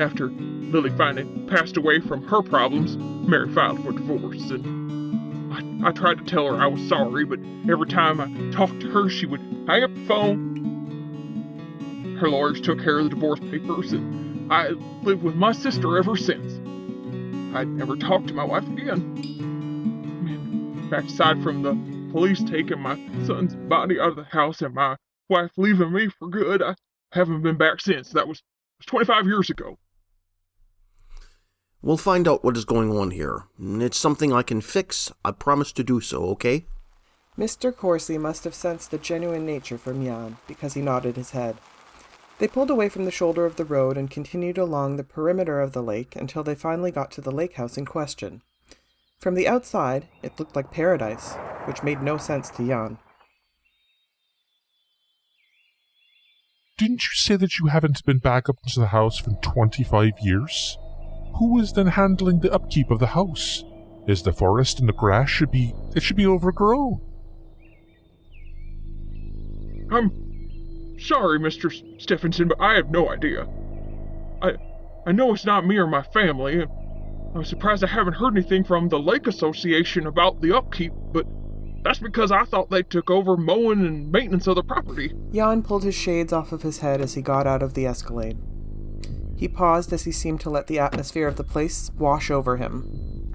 After 0.00 0.30
Lily 0.30 0.90
finally 0.90 1.24
passed 1.48 1.76
away 1.76 2.00
from 2.00 2.22
her 2.28 2.42
problems, 2.42 2.96
Mary 3.28 3.48
filed 3.52 3.82
for 3.82 3.92
divorce, 3.92 4.50
and 4.50 5.82
I, 5.82 5.88
I 5.88 5.92
tried 5.92 6.18
to 6.18 6.24
tell 6.24 6.46
her 6.46 6.62
I 6.62 6.66
was 6.66 6.86
sorry, 6.88 7.24
but 7.24 7.40
every 7.68 7.86
time 7.86 8.20
I 8.20 8.28
talked 8.52 8.80
to 8.80 8.90
her, 8.90 9.08
she 9.08 9.26
would 9.26 9.40
hang 9.66 9.82
up 9.82 9.94
the 9.94 10.04
phone. 10.06 10.56
Her 12.20 12.28
lawyers 12.28 12.60
took 12.60 12.82
care 12.82 12.98
of 12.98 13.04
the 13.04 13.10
divorce 13.10 13.40
papers, 13.40 13.92
and 13.92 14.52
I 14.52 14.68
lived 15.02 15.22
with 15.22 15.36
my 15.36 15.52
sister 15.52 15.96
ever 15.98 16.16
since. 16.16 16.54
I'd 17.56 17.68
never 17.68 17.96
talked 17.96 18.28
to 18.28 18.34
my 18.34 18.44
wife 18.44 18.68
again. 18.68 19.16
In 20.80 20.88
fact, 20.90 21.06
aside 21.06 21.42
from 21.42 21.62
the 21.62 21.72
police 22.12 22.42
taking 22.42 22.80
my 22.80 22.96
son's 23.26 23.54
body 23.54 24.00
out 24.00 24.10
of 24.10 24.16
the 24.16 24.24
house 24.24 24.62
and 24.62 24.74
my 24.74 24.96
wife 25.28 25.50
leaving 25.56 25.92
me 25.92 26.08
for 26.18 26.28
good, 26.28 26.62
I 26.62 26.74
haven't 27.12 27.42
been 27.42 27.56
back 27.56 27.80
since. 27.80 28.10
That 28.10 28.26
was, 28.26 28.42
was 28.78 28.86
25 28.86 29.26
years 29.26 29.50
ago. 29.50 29.78
We'll 31.80 31.96
find 31.96 32.26
out 32.26 32.42
what 32.42 32.56
is 32.56 32.64
going 32.64 32.96
on 32.96 33.12
here. 33.12 33.44
It's 33.60 33.98
something 33.98 34.32
I 34.32 34.42
can 34.42 34.60
fix. 34.60 35.12
I 35.24 35.30
promise 35.30 35.70
to 35.72 35.84
do 35.84 36.00
so, 36.00 36.24
okay? 36.30 36.66
Mr. 37.38 37.74
Corsi 37.74 38.18
must 38.18 38.42
have 38.44 38.54
sensed 38.54 38.90
the 38.90 38.98
genuine 38.98 39.46
nature 39.46 39.78
from 39.78 40.04
Jan, 40.04 40.38
because 40.48 40.74
he 40.74 40.82
nodded 40.82 41.14
his 41.14 41.30
head. 41.30 41.56
They 42.38 42.48
pulled 42.48 42.70
away 42.70 42.88
from 42.88 43.04
the 43.04 43.12
shoulder 43.12 43.46
of 43.46 43.56
the 43.56 43.64
road 43.64 43.96
and 43.96 44.10
continued 44.10 44.58
along 44.58 44.96
the 44.96 45.04
perimeter 45.04 45.60
of 45.60 45.72
the 45.72 45.82
lake 45.82 46.16
until 46.16 46.42
they 46.42 46.54
finally 46.54 46.90
got 46.90 47.12
to 47.12 47.20
the 47.20 47.30
lake 47.30 47.54
house 47.54 47.76
in 47.76 47.84
question. 47.84 48.42
From 49.18 49.34
the 49.34 49.48
outside, 49.48 50.06
it 50.22 50.38
looked 50.38 50.54
like 50.54 50.70
paradise, 50.70 51.34
which 51.64 51.82
made 51.82 52.02
no 52.02 52.18
sense 52.18 52.50
to 52.50 52.66
Jan. 52.66 52.98
Didn't 56.78 57.02
you 57.02 57.14
say 57.14 57.34
that 57.34 57.58
you 57.58 57.66
haven't 57.66 58.04
been 58.06 58.18
back 58.18 58.48
up 58.48 58.54
into 58.64 58.78
the 58.78 58.86
house 58.86 59.18
for 59.18 59.32
25 59.42 60.12
years? 60.22 60.78
Who 61.38 61.58
is 61.58 61.72
then 61.72 61.88
handling 61.88 62.38
the 62.40 62.52
upkeep 62.52 62.92
of 62.92 63.00
the 63.00 63.08
house? 63.08 63.64
Is 64.06 64.22
the 64.22 64.32
forest 64.32 64.78
and 64.78 64.88
the 64.88 64.92
grass 64.92 65.28
should 65.28 65.50
be 65.50 65.74
it 65.94 66.02
should 66.02 66.16
be 66.16 66.26
overgrown? 66.26 67.00
I'm 69.90 70.96
sorry, 71.00 71.38
Mr. 71.40 71.70
Stephenson, 72.00 72.48
but 72.48 72.60
I 72.60 72.74
have 72.74 72.90
no 72.90 73.10
idea. 73.10 73.46
I 74.40 74.52
I 75.06 75.12
know 75.12 75.34
it's 75.34 75.44
not 75.44 75.66
me 75.66 75.76
or 75.76 75.86
my 75.86 76.02
family. 76.02 76.64
I'm 77.34 77.44
surprised 77.44 77.84
I 77.84 77.88
haven't 77.88 78.14
heard 78.14 78.36
anything 78.36 78.64
from 78.64 78.88
the 78.88 78.98
Lake 78.98 79.26
Association 79.26 80.06
about 80.06 80.40
the 80.40 80.56
upkeep, 80.56 80.92
but 81.12 81.26
that's 81.82 81.98
because 81.98 82.32
I 82.32 82.44
thought 82.44 82.70
they 82.70 82.82
took 82.82 83.10
over 83.10 83.36
mowing 83.36 83.84
and 83.86 84.10
maintenance 84.10 84.46
of 84.46 84.56
the 84.56 84.62
property. 84.62 85.12
Jan 85.32 85.62
pulled 85.62 85.84
his 85.84 85.94
shades 85.94 86.32
off 86.32 86.52
of 86.52 86.62
his 86.62 86.78
head 86.78 87.00
as 87.00 87.14
he 87.14 87.22
got 87.22 87.46
out 87.46 87.62
of 87.62 87.74
the 87.74 87.86
Escalade. 87.86 88.38
He 89.36 89.46
paused 89.46 89.92
as 89.92 90.04
he 90.04 90.12
seemed 90.12 90.40
to 90.40 90.50
let 90.50 90.66
the 90.66 90.80
atmosphere 90.80 91.28
of 91.28 91.36
the 91.36 91.44
place 91.44 91.90
wash 91.96 92.30
over 92.30 92.56
him. 92.56 93.32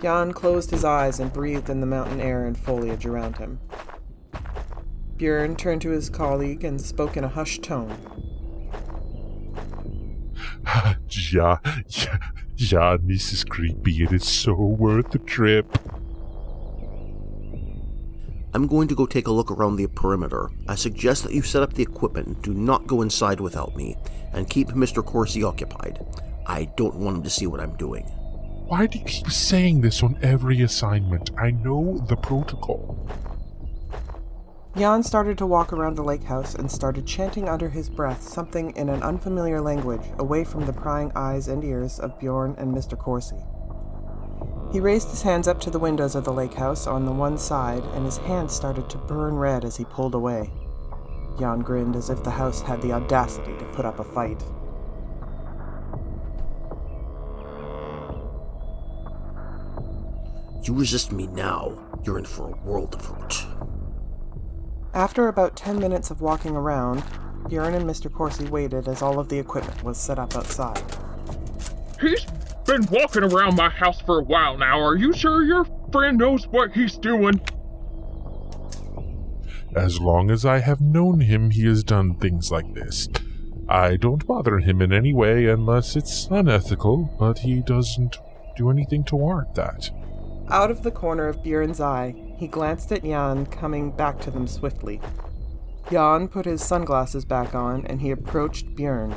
Jan 0.00 0.32
closed 0.32 0.70
his 0.70 0.84
eyes 0.84 1.18
and 1.18 1.32
breathed 1.32 1.68
in 1.68 1.80
the 1.80 1.86
mountain 1.86 2.20
air 2.20 2.46
and 2.46 2.56
foliage 2.56 3.04
around 3.04 3.38
him. 3.38 3.58
Björn 5.16 5.58
turned 5.58 5.82
to 5.82 5.90
his 5.90 6.08
colleague 6.08 6.62
and 6.62 6.80
spoke 6.80 7.16
in 7.16 7.24
a 7.24 7.28
hushed 7.28 7.64
tone. 7.64 7.98
yeah, 11.32 11.58
yeah, 11.88 12.18
yeah, 12.58 12.96
this 13.00 13.32
is 13.32 13.44
creepy. 13.44 14.02
It 14.02 14.12
is 14.12 14.26
so 14.26 14.52
worth 14.54 15.12
the 15.12 15.18
trip. 15.20 15.78
I'm 18.52 18.66
going 18.66 18.88
to 18.88 18.96
go 18.96 19.06
take 19.06 19.28
a 19.28 19.32
look 19.32 19.50
around 19.50 19.76
the 19.76 19.86
perimeter. 19.86 20.50
I 20.66 20.74
suggest 20.74 21.22
that 21.22 21.32
you 21.32 21.42
set 21.42 21.62
up 21.62 21.74
the 21.74 21.82
equipment, 21.82 22.42
do 22.42 22.52
not 22.52 22.88
go 22.88 23.02
inside 23.02 23.40
without 23.40 23.76
me, 23.76 23.96
and 24.32 24.50
keep 24.50 24.68
Mr. 24.68 25.04
Corsi 25.04 25.44
occupied. 25.44 26.04
I 26.46 26.64
don't 26.76 26.96
want 26.96 27.18
him 27.18 27.22
to 27.22 27.30
see 27.30 27.46
what 27.46 27.60
I'm 27.60 27.76
doing. 27.76 28.04
Why 28.66 28.86
do 28.86 28.98
you 28.98 29.04
keep 29.04 29.30
saying 29.30 29.80
this 29.80 30.02
on 30.02 30.18
every 30.20 30.62
assignment? 30.62 31.30
I 31.38 31.52
know 31.52 32.04
the 32.08 32.16
protocol. 32.16 33.08
Jan 34.78 35.02
started 35.02 35.36
to 35.38 35.46
walk 35.46 35.72
around 35.72 35.96
the 35.96 36.04
lake 36.04 36.22
house 36.22 36.54
and 36.54 36.70
started 36.70 37.04
chanting 37.04 37.48
under 37.48 37.68
his 37.68 37.90
breath 37.90 38.22
something 38.22 38.70
in 38.76 38.88
an 38.88 39.02
unfamiliar 39.02 39.60
language 39.60 40.06
away 40.20 40.44
from 40.44 40.66
the 40.66 40.72
prying 40.72 41.10
eyes 41.16 41.48
and 41.48 41.64
ears 41.64 41.98
of 41.98 42.16
Bjorn 42.20 42.54
and 42.58 42.72
Mr. 42.72 42.96
Corsi. 42.96 43.42
He 44.72 44.78
raised 44.78 45.10
his 45.10 45.22
hands 45.22 45.48
up 45.48 45.60
to 45.62 45.70
the 45.70 45.80
windows 45.80 46.14
of 46.14 46.24
the 46.24 46.32
lake 46.32 46.54
house 46.54 46.86
on 46.86 47.06
the 47.06 47.10
one 47.10 47.38
side, 47.38 47.82
and 47.94 48.04
his 48.04 48.18
hands 48.18 48.54
started 48.54 48.88
to 48.90 48.98
burn 48.98 49.34
red 49.34 49.64
as 49.64 49.76
he 49.76 49.84
pulled 49.84 50.14
away. 50.14 50.48
Jan 51.40 51.58
grinned 51.58 51.96
as 51.96 52.08
if 52.08 52.22
the 52.22 52.30
house 52.30 52.60
had 52.60 52.80
the 52.80 52.92
audacity 52.92 53.58
to 53.58 53.64
put 53.72 53.84
up 53.84 53.98
a 53.98 54.04
fight. 54.04 54.44
You 60.62 60.72
resist 60.72 61.10
me 61.10 61.26
now, 61.26 61.76
you're 62.04 62.18
in 62.18 62.26
for 62.26 62.52
a 62.52 62.56
world 62.64 62.94
of 62.94 63.04
hurt. 63.04 63.44
After 64.94 65.28
about 65.28 65.56
ten 65.56 65.78
minutes 65.78 66.10
of 66.10 66.20
walking 66.20 66.56
around, 66.56 67.02
Bjorn 67.48 67.74
and 67.74 67.88
Mr. 67.88 68.12
Corsi 68.12 68.46
waited 68.46 68.88
as 68.88 69.02
all 69.02 69.18
of 69.18 69.28
the 69.28 69.38
equipment 69.38 69.82
was 69.84 69.98
set 69.98 70.18
up 70.18 70.34
outside. 70.34 70.82
He's 72.00 72.24
been 72.64 72.86
walking 72.90 73.24
around 73.24 73.56
my 73.56 73.68
house 73.68 74.00
for 74.02 74.20
a 74.20 74.24
while 74.24 74.56
now. 74.56 74.80
Are 74.80 74.96
you 74.96 75.12
sure 75.12 75.44
your 75.44 75.66
friend 75.92 76.18
knows 76.18 76.46
what 76.48 76.72
he's 76.72 76.96
doing? 76.96 77.40
As 79.74 80.00
long 80.00 80.30
as 80.30 80.44
I 80.44 80.58
have 80.58 80.80
known 80.80 81.20
him, 81.20 81.50
he 81.50 81.66
has 81.66 81.84
done 81.84 82.14
things 82.14 82.50
like 82.50 82.74
this. 82.74 83.08
I 83.68 83.96
don't 83.96 84.26
bother 84.26 84.58
him 84.58 84.80
in 84.80 84.92
any 84.92 85.12
way 85.12 85.46
unless 85.46 85.94
it's 85.94 86.26
unethical, 86.30 87.14
but 87.18 87.40
he 87.40 87.60
doesn't 87.60 88.16
do 88.56 88.70
anything 88.70 89.04
to 89.04 89.16
warrant 89.16 89.54
that. 89.54 89.90
Out 90.50 90.70
of 90.70 90.82
the 90.82 90.90
corner 90.90 91.28
of 91.28 91.42
Bjorn's 91.42 91.80
eye, 91.80 92.14
he 92.38 92.46
glanced 92.46 92.92
at 92.92 93.02
Jan, 93.02 93.46
coming 93.46 93.90
back 93.90 94.20
to 94.20 94.30
them 94.30 94.46
swiftly. 94.46 95.00
Jan 95.90 96.28
put 96.28 96.46
his 96.46 96.62
sunglasses 96.62 97.24
back 97.24 97.54
on 97.54 97.84
and 97.86 98.00
he 98.00 98.12
approached 98.12 98.76
Bjorn. 98.76 99.12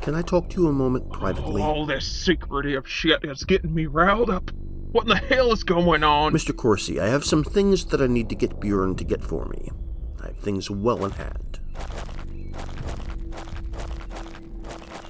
Can 0.00 0.16
I 0.16 0.22
talk 0.22 0.50
to 0.50 0.62
you 0.62 0.68
a 0.68 0.72
moment 0.72 1.12
privately? 1.12 1.62
Oh, 1.62 1.64
all 1.64 1.86
this 1.86 2.04
secretive 2.04 2.88
shit 2.88 3.20
is 3.22 3.44
getting 3.44 3.72
me 3.72 3.86
riled 3.86 4.30
up. 4.30 4.50
What 4.90 5.04
in 5.04 5.10
the 5.10 5.16
hell 5.16 5.52
is 5.52 5.62
going 5.62 6.02
on? 6.02 6.32
Mr. 6.32 6.54
Corsi, 6.54 7.00
I 7.00 7.06
have 7.06 7.24
some 7.24 7.44
things 7.44 7.84
that 7.86 8.02
I 8.02 8.08
need 8.08 8.28
to 8.30 8.34
get 8.34 8.58
Bjorn 8.58 8.96
to 8.96 9.04
get 9.04 9.22
for 9.22 9.44
me. 9.46 9.70
I 10.20 10.26
have 10.26 10.38
things 10.38 10.68
well 10.68 11.04
in 11.04 11.12
hand. 11.12 11.60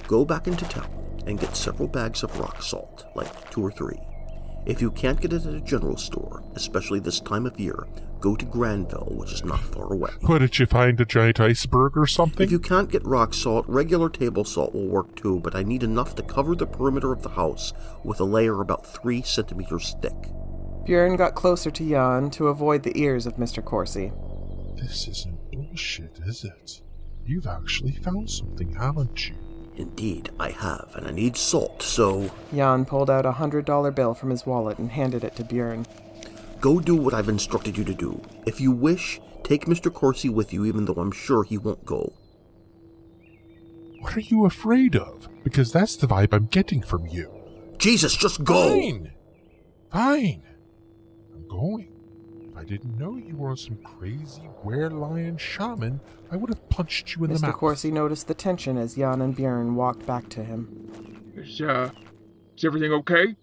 Go 0.07 0.23
back 0.23 0.45
into 0.45 0.65
town 0.65 0.89
and 1.25 1.39
get 1.39 1.55
several 1.55 1.87
bags 1.87 2.21
of 2.21 2.39
rock 2.39 2.61
salt, 2.61 3.05
like 3.15 3.49
two 3.49 3.65
or 3.65 3.71
three. 3.71 3.99
If 4.65 4.81
you 4.81 4.91
can't 4.91 5.19
get 5.19 5.33
it 5.33 5.45
at 5.45 5.53
a 5.53 5.59
general 5.59 5.97
store, 5.97 6.41
especially 6.55 6.99
this 6.99 7.19
time 7.19 7.45
of 7.45 7.59
year, 7.59 7.85
go 8.21 8.35
to 8.35 8.45
Granville, 8.45 9.11
which 9.11 9.33
is 9.33 9.43
not 9.43 9.59
far 9.59 9.91
away. 9.91 10.11
What 10.21 10.39
did 10.39 10.57
you 10.57 10.65
find? 10.65 10.99
A 11.01 11.05
giant 11.05 11.41
iceberg 11.41 11.97
or 11.97 12.07
something? 12.07 12.45
If 12.45 12.51
you 12.51 12.59
can't 12.59 12.89
get 12.89 13.05
rock 13.05 13.33
salt, 13.33 13.65
regular 13.67 14.09
table 14.09 14.45
salt 14.45 14.73
will 14.73 14.87
work 14.87 15.15
too, 15.17 15.41
but 15.41 15.53
I 15.53 15.63
need 15.63 15.83
enough 15.83 16.15
to 16.15 16.23
cover 16.23 16.55
the 16.55 16.65
perimeter 16.65 17.11
of 17.11 17.23
the 17.23 17.29
house 17.29 17.73
with 18.05 18.21
a 18.21 18.23
layer 18.23 18.61
about 18.61 18.85
three 18.85 19.21
centimeters 19.21 19.95
thick. 20.01 20.31
Bjorn 20.85 21.17
got 21.17 21.35
closer 21.35 21.69
to 21.71 21.89
Jan 21.89 22.29
to 22.31 22.47
avoid 22.47 22.83
the 22.83 22.97
ears 22.97 23.25
of 23.25 23.35
Mr. 23.35 23.63
Corsi. 23.63 24.13
This 24.75 25.07
isn't 25.09 25.51
bullshit, 25.51 26.19
is 26.25 26.45
it? 26.45 26.81
You've 27.25 27.47
actually 27.47 27.93
found 27.93 28.29
something, 28.29 28.73
haven't 28.75 29.29
you? 29.29 29.35
Indeed, 29.75 30.29
I 30.39 30.49
have, 30.51 30.91
and 30.95 31.07
I 31.07 31.11
need 31.11 31.35
salt, 31.35 31.81
so. 31.81 32.31
Jan 32.53 32.85
pulled 32.85 33.09
out 33.09 33.25
a 33.25 33.31
hundred 33.31 33.65
dollar 33.65 33.91
bill 33.91 34.13
from 34.13 34.29
his 34.29 34.45
wallet 34.45 34.77
and 34.77 34.91
handed 34.91 35.23
it 35.23 35.35
to 35.37 35.43
Bjorn. 35.43 35.85
Go 36.61 36.79
do 36.79 36.95
what 36.95 37.13
I've 37.13 37.29
instructed 37.29 37.77
you 37.77 37.83
to 37.83 37.93
do. 37.93 38.21
If 38.45 38.61
you 38.61 38.71
wish, 38.71 39.19
take 39.43 39.65
Mr. 39.65 39.91
Corsi 39.91 40.29
with 40.29 40.53
you, 40.53 40.65
even 40.65 40.85
though 40.85 40.93
I'm 40.93 41.11
sure 41.11 41.43
he 41.43 41.57
won't 41.57 41.85
go. 41.85 42.13
What 43.99 44.15
are 44.15 44.21
you 44.21 44.45
afraid 44.45 44.95
of? 44.95 45.27
Because 45.43 45.71
that's 45.71 45.95
the 45.95 46.07
vibe 46.07 46.33
I'm 46.33 46.45
getting 46.45 46.81
from 46.81 47.07
you. 47.07 47.31
Jesus, 47.77 48.15
just 48.15 48.43
go! 48.43 48.69
Fine. 48.69 49.11
Fine. 49.91 50.43
I'm 51.33 51.47
going. 51.47 51.92
If 52.63 52.69
I 52.69 52.75
didn't 52.75 52.97
know 52.97 53.17
you 53.17 53.35
were 53.35 53.57
some 53.57 53.75
crazy 53.83 54.47
were-lion 54.63 55.37
shaman, 55.37 55.99
I 56.31 56.37
would 56.37 56.49
have 56.49 56.69
punched 56.69 57.13
you 57.13 57.25
in 57.25 57.31
the 57.31 57.33
mouth. 57.33 57.41
Mr. 57.41 57.47
mouth. 57.47 57.55
Corsi 57.57 57.91
noticed 57.91 58.29
the 58.29 58.33
tension 58.33 58.77
as 58.77 58.95
Jan 58.95 59.21
and 59.21 59.35
Bjorn 59.35 59.75
walked 59.75 60.05
back 60.05 60.29
to 60.29 60.45
him. 60.45 61.33
Is, 61.35 61.59
uh, 61.59 61.89
is 62.55 62.63
everything 62.63 62.93
okay? 62.93 63.35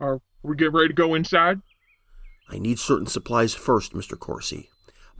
Are 0.00 0.20
we 0.42 0.56
getting 0.56 0.74
ready 0.74 0.88
to 0.88 0.94
go 0.94 1.14
inside? 1.14 1.60
I 2.48 2.58
need 2.58 2.80
certain 2.80 3.06
supplies 3.06 3.54
first, 3.54 3.92
Mr. 3.92 4.18
Corsi. 4.18 4.70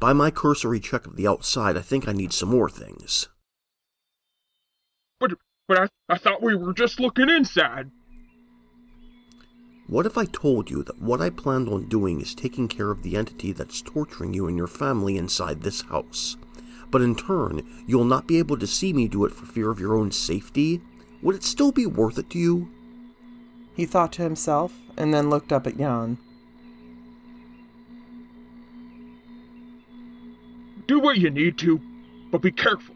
By 0.00 0.12
my 0.12 0.32
cursory 0.32 0.80
check 0.80 1.06
of 1.06 1.14
the 1.14 1.28
outside, 1.28 1.76
I 1.76 1.82
think 1.82 2.08
I 2.08 2.12
need 2.12 2.32
some 2.32 2.48
more 2.48 2.68
things. 2.68 3.28
But, 5.20 5.34
but 5.68 5.78
I, 5.78 5.88
I 6.08 6.18
thought 6.18 6.42
we 6.42 6.56
were 6.56 6.74
just 6.74 6.98
looking 6.98 7.30
inside. 7.30 7.92
What 9.86 10.06
if 10.06 10.16
I 10.16 10.24
told 10.24 10.70
you 10.70 10.82
that 10.84 11.02
what 11.02 11.20
I 11.20 11.28
planned 11.28 11.68
on 11.68 11.88
doing 11.88 12.20
is 12.22 12.34
taking 12.34 12.68
care 12.68 12.90
of 12.90 13.02
the 13.02 13.16
entity 13.16 13.52
that's 13.52 13.82
torturing 13.82 14.32
you 14.32 14.46
and 14.46 14.56
your 14.56 14.66
family 14.66 15.18
inside 15.18 15.60
this 15.60 15.82
house? 15.82 16.38
But 16.90 17.02
in 17.02 17.14
turn, 17.14 17.62
you'll 17.86 18.04
not 18.04 18.26
be 18.26 18.38
able 18.38 18.56
to 18.58 18.66
see 18.66 18.94
me 18.94 19.08
do 19.08 19.26
it 19.26 19.34
for 19.34 19.44
fear 19.44 19.70
of 19.70 19.78
your 19.78 19.94
own 19.94 20.10
safety? 20.10 20.80
Would 21.20 21.36
it 21.36 21.42
still 21.42 21.70
be 21.70 21.84
worth 21.84 22.18
it 22.18 22.30
to 22.30 22.38
you? 22.38 22.70
He 23.74 23.84
thought 23.84 24.12
to 24.12 24.22
himself 24.22 24.72
and 24.96 25.12
then 25.12 25.28
looked 25.28 25.52
up 25.52 25.66
at 25.66 25.76
Jan. 25.76 26.16
Do 30.86 30.98
what 30.98 31.18
you 31.18 31.28
need 31.28 31.58
to, 31.58 31.78
but 32.30 32.40
be 32.40 32.52
careful. 32.52 32.94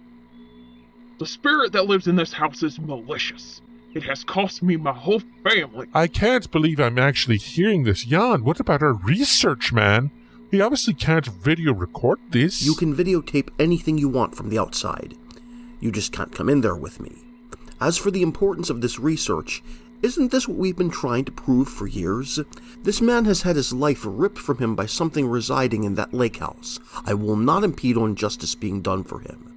The 1.18 1.26
spirit 1.26 1.72
that 1.72 1.86
lives 1.86 2.06
in 2.06 2.16
this 2.16 2.32
house 2.32 2.62
is 2.62 2.78
malicious. 2.78 3.60
It 3.94 4.02
has 4.02 4.22
cost 4.22 4.62
me 4.62 4.76
my 4.76 4.92
whole 4.92 5.22
family. 5.42 5.88
I 5.94 6.06
can't 6.06 6.50
believe 6.50 6.78
I'm 6.78 6.98
actually 6.98 7.38
hearing 7.38 7.84
this. 7.84 8.04
Jan, 8.04 8.44
what 8.44 8.60
about 8.60 8.82
our 8.82 8.92
research, 8.92 9.72
man? 9.72 10.10
We 10.50 10.60
obviously 10.60 10.94
can't 10.94 11.26
video 11.26 11.72
record 11.72 12.18
this. 12.30 12.62
You 12.62 12.74
can 12.74 12.94
videotape 12.94 13.48
anything 13.58 13.98
you 13.98 14.08
want 14.08 14.34
from 14.34 14.50
the 14.50 14.58
outside. 14.58 15.14
You 15.80 15.90
just 15.90 16.12
can't 16.12 16.34
come 16.34 16.48
in 16.48 16.60
there 16.60 16.76
with 16.76 17.00
me. 17.00 17.16
As 17.80 17.96
for 17.96 18.10
the 18.10 18.22
importance 18.22 18.68
of 18.70 18.80
this 18.80 18.98
research, 18.98 19.62
isn't 20.02 20.30
this 20.30 20.46
what 20.46 20.58
we've 20.58 20.76
been 20.76 20.90
trying 20.90 21.24
to 21.24 21.32
prove 21.32 21.68
for 21.68 21.86
years? 21.86 22.38
This 22.82 23.00
man 23.00 23.24
has 23.24 23.42
had 23.42 23.56
his 23.56 23.72
life 23.72 24.02
ripped 24.04 24.38
from 24.38 24.58
him 24.58 24.76
by 24.76 24.86
something 24.86 25.26
residing 25.26 25.84
in 25.84 25.94
that 25.94 26.14
lake 26.14 26.36
house. 26.36 26.78
I 27.04 27.14
will 27.14 27.36
not 27.36 27.64
impede 27.64 27.96
on 27.96 28.16
justice 28.16 28.54
being 28.54 28.80
done 28.80 29.02
for 29.02 29.20
him. 29.20 29.47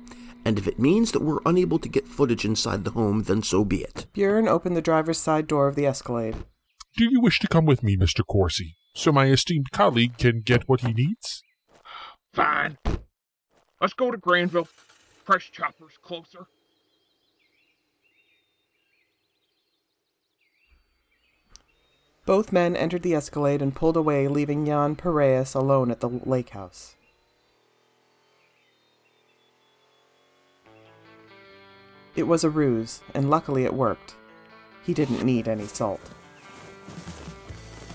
And 0.43 0.57
if 0.57 0.67
it 0.67 0.79
means 0.79 1.11
that 1.11 1.21
we're 1.21 1.39
unable 1.45 1.79
to 1.79 1.89
get 1.89 2.07
footage 2.07 2.45
inside 2.45 2.83
the 2.83 2.91
home, 2.91 3.23
then 3.23 3.43
so 3.43 3.63
be 3.63 3.83
it. 3.83 4.07
Bjorn 4.13 4.47
opened 4.47 4.75
the 4.75 4.81
driver's 4.81 5.19
side 5.19 5.47
door 5.47 5.67
of 5.67 5.75
the 5.75 5.85
Escalade. 5.85 6.35
Do 6.97 7.05
you 7.05 7.21
wish 7.21 7.39
to 7.39 7.47
come 7.47 7.65
with 7.65 7.83
me, 7.83 7.95
Mr. 7.95 8.25
Corsi, 8.25 8.75
so 8.93 9.11
my 9.11 9.27
esteemed 9.27 9.71
colleague 9.71 10.17
can 10.17 10.41
get 10.41 10.67
what 10.67 10.81
he 10.81 10.93
needs? 10.93 11.43
Fine. 12.33 12.77
Let's 13.79 13.93
go 13.93 14.11
to 14.11 14.17
Granville. 14.17 14.67
Fresh 15.23 15.51
choppers 15.51 15.93
closer. 16.01 16.47
Both 22.25 22.51
men 22.51 22.75
entered 22.75 23.01
the 23.01 23.15
Escalade 23.15 23.61
and 23.61 23.75
pulled 23.75 23.97
away, 23.97 24.27
leaving 24.27 24.65
Jan 24.65 24.95
Piraeus 24.95 25.55
alone 25.55 25.91
at 25.91 25.99
the 25.99 26.09
lake 26.09 26.49
house. 26.49 26.95
It 32.15 32.23
was 32.23 32.43
a 32.43 32.49
ruse, 32.49 33.01
and 33.13 33.29
luckily 33.29 33.63
it 33.63 33.73
worked. 33.73 34.15
He 34.83 34.93
didn't 34.93 35.23
need 35.23 35.47
any 35.47 35.67
salt. 35.67 36.01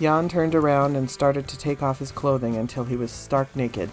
Jan 0.00 0.28
turned 0.28 0.54
around 0.54 0.96
and 0.96 1.10
started 1.10 1.48
to 1.48 1.58
take 1.58 1.82
off 1.82 1.98
his 1.98 2.12
clothing 2.12 2.56
until 2.56 2.84
he 2.84 2.96
was 2.96 3.10
stark 3.10 3.54
naked. 3.54 3.90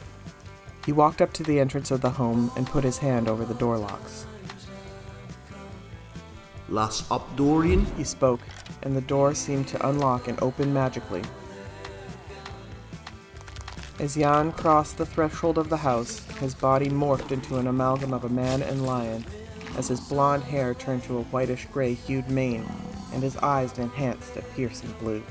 He 0.86 0.92
walked 0.92 1.22
up 1.22 1.34
to 1.34 1.44
the 1.44 1.60
entrance 1.60 1.92
of 1.92 2.02
the 2.02 2.10
home 2.10 2.52
and 2.58 2.68
put 2.68 2.84
his 2.84 2.98
hand 2.98 3.28
over 3.28 3.46
the 3.46 3.54
door 3.54 3.78
locks. 3.78 4.26
Las 6.70 7.08
Opdorian? 7.10 7.86
He 7.98 8.04
spoke, 8.04 8.42
and 8.82 8.96
the 8.96 9.02
door 9.02 9.34
seemed 9.34 9.68
to 9.70 9.88
unlock 9.88 10.28
and 10.28 10.42
open 10.42 10.74
magically. 10.74 11.22
As 14.00 14.16
Jan 14.16 14.52
crossed 14.52 14.98
the 14.98 15.06
threshold 15.06 15.58
of 15.58 15.70
the 15.70 15.78
house, 15.78 16.26
his 16.40 16.56
body 16.56 16.90
morphed 16.90 17.32
into 17.32 17.58
an 17.58 17.68
amalgam 17.68 18.14
of 18.14 18.26
a 18.26 18.30
man 18.30 18.62
and 18.62 18.86
lion, 18.86 19.26
as 19.78 19.88
his 19.88 20.02
blond 20.02 20.44
hair 20.44 20.74
turned 20.74 21.04
to 21.04 21.18
a 21.18 21.24
whitish 21.24 21.68
gray 21.72 21.94
hued 21.94 22.30
mane, 22.30 22.66
and 23.14 23.24
his 23.24 23.38
eyes 23.38 23.78
enhanced 23.78 24.38
a 24.38 24.42
piercing 24.56 24.94
blue. 25.00 25.24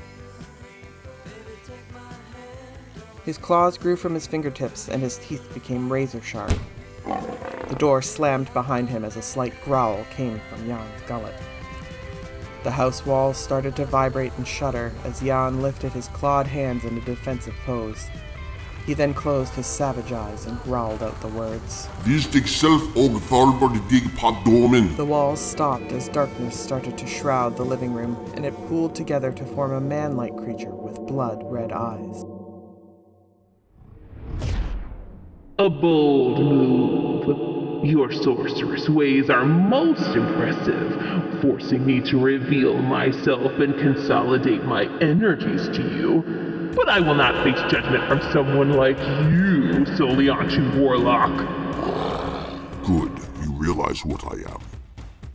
His 3.25 3.37
claws 3.37 3.77
grew 3.77 3.95
from 3.95 4.13
his 4.13 4.27
fingertips, 4.27 4.89
and 4.89 5.01
his 5.01 5.17
teeth 5.17 5.53
became 5.53 5.91
razor 5.91 6.21
sharp. 6.21 6.53
The 7.69 7.75
door 7.75 8.01
slammed 8.01 8.53
behind 8.53 8.89
him 8.89 9.05
as 9.05 9.15
a 9.15 9.21
slight 9.21 9.53
growl 9.63 10.05
came 10.11 10.39
from 10.49 10.67
Jan's 10.67 11.01
gullet. 11.07 11.35
The 12.63 12.71
house 12.71 13.05
walls 13.05 13.37
started 13.37 13.75
to 13.75 13.85
vibrate 13.85 14.31
and 14.37 14.47
shudder 14.47 14.93
as 15.03 15.19
Jan 15.19 15.61
lifted 15.61 15.91
his 15.91 16.07
clawed 16.09 16.47
hands 16.47 16.85
in 16.85 16.97
a 16.97 17.01
defensive 17.01 17.55
pose. 17.65 18.07
He 18.85 18.93
then 18.93 19.13
closed 19.13 19.53
his 19.53 19.65
savage 19.65 20.11
eyes 20.11 20.45
and 20.45 20.61
growled 20.63 21.01
out 21.01 21.19
the 21.21 21.29
words. 21.29 21.87
Vis 22.03 22.27
dig 22.27 22.47
self 22.47 22.81
og 22.97 23.21
farbar 23.21 23.71
dig 23.89 24.03
paddomen. 24.17 24.95
The 24.97 25.05
walls 25.05 25.39
stopped 25.39 25.93
as 25.93 26.09
darkness 26.09 26.59
started 26.59 26.97
to 26.97 27.07
shroud 27.07 27.55
the 27.55 27.63
living 27.63 27.93
room, 27.93 28.17
and 28.35 28.45
it 28.45 28.53
pooled 28.67 28.93
together 28.93 29.31
to 29.31 29.45
form 29.45 29.71
a 29.71 29.79
man 29.79 30.17
like 30.17 30.35
creature 30.35 30.75
with 30.75 30.99
blood 31.07 31.41
red 31.45 31.71
eyes. 31.71 32.25
A 35.59 35.69
bold 35.69 36.39
move. 36.39 37.85
Your 37.85 38.11
sorceress 38.11 38.89
ways 38.89 39.29
are 39.29 39.45
most 39.45 40.15
impressive, 40.15 41.41
forcing 41.41 41.85
me 41.85 42.01
to 42.01 42.17
reveal 42.17 42.77
myself 42.77 43.51
and 43.59 43.75
consolidate 43.75 44.63
my 44.63 44.83
energies 44.99 45.69
to 45.69 45.81
you. 45.81 46.52
But 46.75 46.89
I 46.89 46.99
will 46.99 47.15
not 47.15 47.43
face 47.43 47.59
judgment 47.71 48.07
from 48.07 48.19
someone 48.31 48.73
like 48.73 48.97
you, 48.97 49.85
Soliantu 49.95 50.75
Warlock. 50.77 51.37
Good, 52.85 53.11
you 53.43 53.53
realize 53.53 54.03
what 54.03 54.25
I 54.25 54.51
am. 54.51 54.61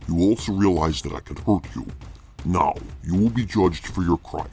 You 0.07 0.19
also 0.29 0.53
realize 0.53 1.01
that 1.03 1.13
I 1.13 1.21
can 1.21 1.37
hurt 1.37 1.65
you. 1.75 1.87
Now, 2.45 2.75
you 3.03 3.15
will 3.15 3.29
be 3.29 3.45
judged 3.45 3.87
for 3.87 4.03
your 4.03 4.17
crime. 4.17 4.49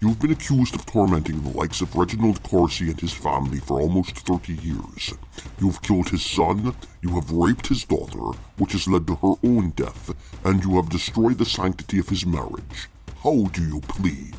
You've 0.00 0.20
been 0.20 0.30
accused 0.30 0.76
of 0.76 0.86
tormenting 0.86 1.42
the 1.42 1.58
likes 1.58 1.80
of 1.80 1.96
Reginald 1.96 2.42
Corsi 2.42 2.88
and 2.88 3.00
his 3.00 3.12
family 3.12 3.58
for 3.58 3.80
almost 3.80 4.16
30 4.18 4.54
years. 4.54 5.12
You've 5.60 5.82
killed 5.82 6.08
his 6.08 6.24
son, 6.24 6.74
you 7.02 7.10
have 7.16 7.30
raped 7.32 7.66
his 7.66 7.84
daughter, 7.84 8.38
which 8.58 8.72
has 8.72 8.86
led 8.86 9.08
to 9.08 9.16
her 9.16 9.34
own 9.42 9.70
death, 9.70 10.14
and 10.44 10.62
you 10.62 10.76
have 10.76 10.88
destroyed 10.88 11.38
the 11.38 11.44
sanctity 11.44 11.98
of 11.98 12.08
his 12.08 12.24
marriage. 12.24 12.88
How 13.24 13.46
do 13.52 13.60
you 13.60 13.80
plead? 13.80 14.36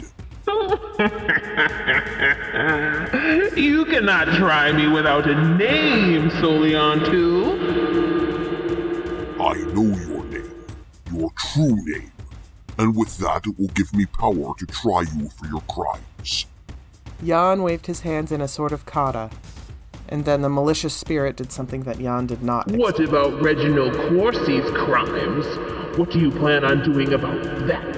You 3.56 3.86
cannot 3.86 4.28
try 4.36 4.72
me 4.72 4.88
without 4.88 5.28
a 5.30 5.36
name, 5.56 6.30
Soliantu. 6.32 7.58
I 9.40 9.54
know 9.74 9.96
your 10.08 10.24
name, 10.26 10.66
your 11.14 11.32
true 11.38 11.76
name, 11.86 12.12
and 12.78 12.96
with 12.96 13.18
that 13.18 13.48
it 13.48 13.58
will 13.58 13.70
give 13.70 13.94
me 13.94 14.06
power 14.06 14.54
to 14.58 14.66
try 14.66 15.02
you 15.16 15.30
for 15.30 15.48
your 15.48 15.62
crimes. 15.62 16.46
Jan 17.24 17.64
waved 17.64 17.86
his 17.88 18.02
hands 18.02 18.32
in 18.32 18.42
a 18.42 18.48
sort 18.48 18.72
of 18.72 18.86
kata, 18.86 19.30
and 20.08 20.26
then 20.26 20.42
the 20.42 20.50
malicious 20.50 20.94
spirit 20.94 21.36
did 21.38 21.52
something 21.52 21.84
that 21.84 22.00
Jan 22.00 22.28
did 22.28 22.44
not 22.44 22.68
expect. 22.68 22.82
What 22.82 23.00
about 23.00 23.42
Reginald 23.42 23.94
Corsi's 23.94 24.70
crimes? 24.72 25.46
What 25.98 26.12
do 26.12 26.20
you 26.20 26.32
plan 26.32 26.64
on 26.64 26.84
doing 26.84 27.14
about 27.14 27.42
that? 27.68 27.89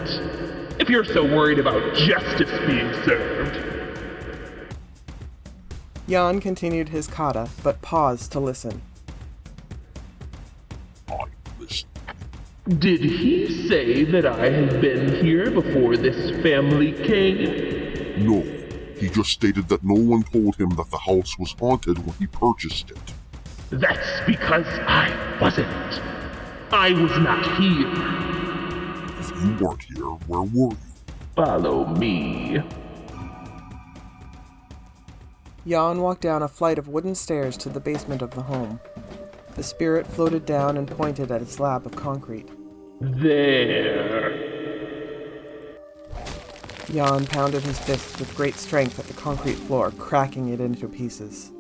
If 0.82 0.90
you're 0.90 1.06
so 1.06 1.24
worried 1.24 1.60
about 1.60 1.94
justice 1.94 2.50
being 2.66 2.92
served. 3.06 3.56
Jan 6.10 6.40
continued 6.42 6.90
his 6.90 7.06
kata, 7.06 7.50
but 7.62 7.84
paused 7.84 8.32
to 8.32 8.40
listen. 8.40 8.82
I 11.08 11.26
listen. 11.60 11.88
Did 12.80 13.02
he 13.02 13.68
say 13.68 14.06
that 14.06 14.26
I 14.26 14.50
had 14.50 14.82
been 14.82 15.24
here 15.24 15.52
before 15.52 15.98
this 15.98 16.32
family 16.42 16.94
came? 16.94 18.26
No, 18.26 18.42
he 18.98 19.08
just 19.08 19.30
stated 19.30 19.70
that 19.70 19.84
no 19.84 19.94
one 19.94 20.24
told 20.24 20.56
him 20.56 20.70
that 20.72 20.90
the 20.90 20.98
house 20.98 21.38
was 21.38 21.52
haunted 21.60 22.00
when 22.00 22.16
he 22.16 22.26
purchased 22.26 22.90
it. 22.90 23.14
That's 23.70 24.26
because 24.26 24.66
I 24.88 25.38
wasn't. 25.40 25.70
I 26.74 26.92
was 26.94 27.12
not 27.20 27.62
here. 27.62 28.31
If 29.42 29.48
you 29.48 29.66
weren't 29.66 29.84
here, 29.84 30.06
where 30.28 30.42
were 30.42 30.70
you? 30.70 30.78
Follow 31.36 31.88
me. 31.96 32.62
Jan 35.68 36.00
walked 36.00 36.22
down 36.22 36.44
a 36.44 36.48
flight 36.48 36.78
of 36.78 36.90
wooden 36.90 37.16
stairs 37.16 37.58
to 37.58 37.70
the 37.70 37.80
basement 37.80 38.22
of 38.22 38.30
the 38.32 38.44
home. 38.44 38.80
The 39.56 39.64
spirit 39.64 40.06
floated 40.06 40.46
down 40.46 40.78
and 40.78 40.88
pointed 40.88 41.32
at 41.32 41.42
a 41.42 41.48
slab 41.48 41.88
of 41.88 41.96
concrete. 41.96 42.50
There. 43.00 44.30
Jan 46.92 47.26
pounded 47.26 47.64
his 47.64 47.80
fist 47.80 48.20
with 48.20 48.36
great 48.36 48.56
strength 48.56 49.00
at 49.00 49.08
the 49.08 49.14
concrete 49.14 49.56
floor, 49.56 49.90
cracking 49.90 50.50
it 50.50 50.62
into 50.62 50.88
pieces. 50.88 51.52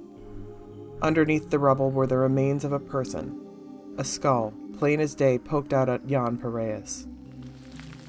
Underneath 1.02 1.50
the 1.50 1.58
rubble 1.58 1.90
were 1.90 2.06
the 2.06 2.18
remains 2.18 2.64
of 2.64 2.74
a 2.74 2.80
person. 2.80 3.42
A 3.98 4.04
skull, 4.04 4.54
plain 4.78 5.00
as 5.00 5.16
day, 5.16 5.40
poked 5.40 5.74
out 5.74 5.90
at 5.90 6.06
Jan 6.06 6.38
Piraeus. 6.38 7.08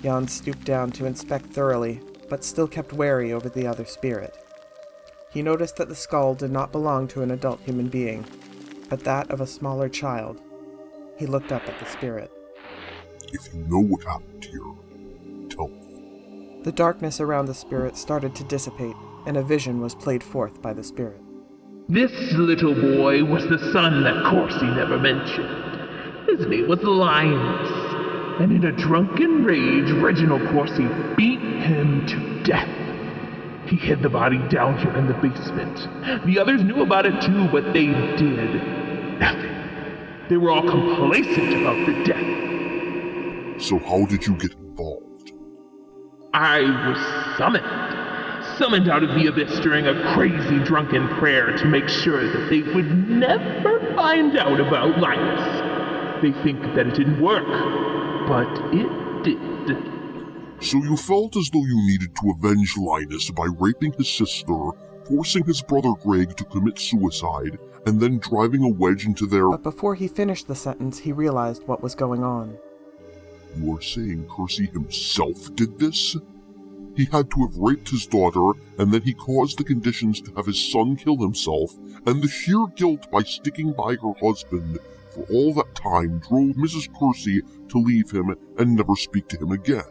Jan 0.03 0.27
stooped 0.27 0.65
down 0.65 0.91
to 0.93 1.07
inspect 1.07 1.47
thoroughly, 1.47 2.01
but 2.29 2.45
still 2.45 2.67
kept 2.67 2.93
wary 2.93 3.33
over 3.33 3.49
the 3.49 3.67
other 3.67 3.85
spirit. 3.85 4.37
He 5.31 5.43
noticed 5.43 5.77
that 5.77 5.88
the 5.88 5.95
skull 5.95 6.35
did 6.35 6.51
not 6.51 6.73
belong 6.73 7.09
to 7.09 7.23
an 7.23 7.31
adult 7.31 7.61
human 7.61 7.88
being, 7.88 8.25
but 8.91 9.05
that 9.05 9.31
of 9.31 9.41
a 9.41 9.47
smaller 9.47 9.88
child. 9.88 10.41
He 11.19 11.27
looked 11.27 11.53
up 11.53 11.67
at 11.69 11.79
the 11.79 11.87
spirit. 11.87 12.31
If 13.33 13.55
you 13.55 13.61
know 13.61 13.81
what 13.81 14.05
happened 14.05 14.45
here, 14.45 15.49
tell 15.49 15.69
me. 15.69 16.61
The 16.65 16.73
darkness 16.73 17.21
around 17.21 17.47
the 17.47 17.55
spirit 17.55 17.97
started 17.97 18.35
to 18.35 18.45
dissipate, 18.45 18.97
and 19.27 19.37
a 19.37 19.43
vision 19.43 19.81
was 19.81 19.95
played 19.95 20.23
forth 20.23 20.61
by 20.61 20.73
the 20.75 20.85
spirit. 20.85 21.21
This 21.88 22.12
little 22.35 22.75
boy 22.75 23.25
was 23.25 23.49
the 23.49 23.73
son 23.73 24.05
that 24.05 24.25
Corsi 24.31 24.67
never 24.67 24.99
mentioned. 24.99 26.29
His 26.29 26.47
name 26.47 26.69
was 26.69 26.83
Linus, 26.83 27.72
and 28.40 28.53
in 28.53 28.64
a 28.64 28.73
drunken 28.73 29.45
rage, 29.45 29.90
Reginald 29.92 30.49
Corsi 30.51 30.87
beat 31.16 31.40
him 31.40 32.07
to 32.07 32.42
death. 32.42 32.68
He 33.66 33.77
hid 33.77 34.03
the 34.03 34.09
body 34.09 34.38
down 34.49 34.79
here 34.79 34.95
in 34.97 35.07
the 35.07 35.14
basement. 35.14 35.88
The 36.27 36.38
others 36.38 36.62
knew 36.62 36.83
about 36.83 37.07
it 37.07 37.21
too, 37.23 37.49
but 37.49 37.73
they 37.73 37.87
did 37.87 39.18
nothing. 39.18 39.53
They 40.29 40.37
were 40.37 40.51
all 40.51 40.68
complacent 40.68 41.55
about 41.55 41.87
the 41.87 42.05
death. 42.05 43.62
So 43.62 43.79
how 43.79 44.07
did 44.07 44.27
you 44.27 44.35
get 44.35 44.53
involved? 44.55 45.33
I 46.35 46.61
was 46.61 47.37
summoned. 47.38 48.59
Summoned 48.59 48.88
out 48.88 49.03
of 49.03 49.11
the 49.11 49.29
abyss 49.29 49.61
during 49.61 49.87
a 49.87 50.14
crazy 50.14 50.59
drunken 50.64 51.09
prayer 51.18 51.57
to 51.57 51.64
make 51.66 51.88
sure 51.88 52.27
that 52.27 52.51
they 52.51 52.62
would 52.62 53.09
never 53.09 53.95
find 53.95 54.37
out 54.37 54.61
about 54.61 54.99
Linus. 54.99 55.62
They 56.23 56.31
think 56.45 56.63
that 56.77 56.87
it 56.87 56.95
didn't 56.95 57.21
work, 57.21 57.49
but 58.29 58.47
it 58.73 59.25
did. 59.25 59.77
So 60.63 60.79
you 60.79 60.97
felt 60.97 61.37
as 61.37 61.51
though 61.53 61.65
you 61.65 61.85
needed 61.85 62.15
to 62.15 62.31
avenge 62.31 62.77
Linus 62.77 63.29
by 63.33 63.49
raping 63.59 63.93
his 63.95 64.09
sister, 64.09 64.71
forcing 65.09 65.43
his 65.45 65.63
brother 65.63 65.95
Greg 66.01 66.37
to 66.37 66.45
commit 66.45 66.79
suicide, 66.79 67.59
and 67.87 68.01
then 68.01 68.19
driving 68.19 68.63
a 68.63 68.69
wedge 68.69 69.05
into 69.05 69.27
their. 69.27 69.51
But 69.51 69.65
before 69.65 69.97
he 69.97 70.07
finished 70.07 70.47
the 70.47 70.55
sentence, 70.55 70.99
he 70.99 71.11
realized 71.11 71.67
what 71.67 71.83
was 71.83 71.97
going 71.97 72.23
on. 72.23 72.57
You 73.57 73.77
are 73.77 73.83
saying 73.83 74.27
Corsi 74.29 74.67
himself 74.67 75.53
did 75.57 75.81
this? 75.81 76.17
He 76.95 77.07
had 77.07 77.33
to 77.33 77.47
have 77.47 77.57
raped 77.57 77.89
his 77.89 78.07
daughter, 78.07 78.57
and 78.79 78.93
then 78.93 79.03
he 79.03 79.13
caused 79.13 79.59
the 79.59 79.65
conditions 79.65 80.21
to 80.21 80.33
have 80.37 80.47
his 80.47 80.71
son 80.71 80.95
kill 80.95 81.17
himself, 81.17 81.75
and 82.07 82.23
the 82.23 82.29
sheer 82.29 82.69
guilt 82.77 83.11
by 83.11 83.23
sticking 83.25 83.73
by 83.73 83.97
her 83.97 84.13
husband 84.23 84.79
for 85.14 85.25
all 85.31 85.55
that 85.55 85.75
time 85.75 86.20
drove 86.29 86.57
Mrs. 86.57 86.92
Corsi 86.92 87.42
to 87.68 87.79
leave 87.79 88.11
him 88.11 88.35
and 88.59 88.77
never 88.77 88.96
speak 88.96 89.29
to 89.29 89.38
him 89.38 89.53
again. 89.53 89.85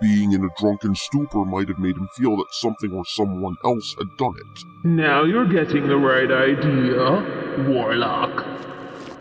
Being 0.00 0.32
in 0.32 0.44
a 0.44 0.48
drunken 0.58 0.96
stupor 0.96 1.44
might 1.44 1.68
have 1.68 1.78
made 1.78 1.96
him 1.96 2.08
feel 2.16 2.36
that 2.36 2.52
something 2.52 2.92
or 2.92 3.04
someone 3.06 3.56
else 3.64 3.94
had 3.98 4.08
done 4.18 4.34
it. 4.36 4.64
Now 4.84 5.22
you're 5.22 5.46
getting 5.46 5.86
the 5.86 5.96
right 5.96 6.30
idea, 6.30 7.68
Warlock. 7.68 8.44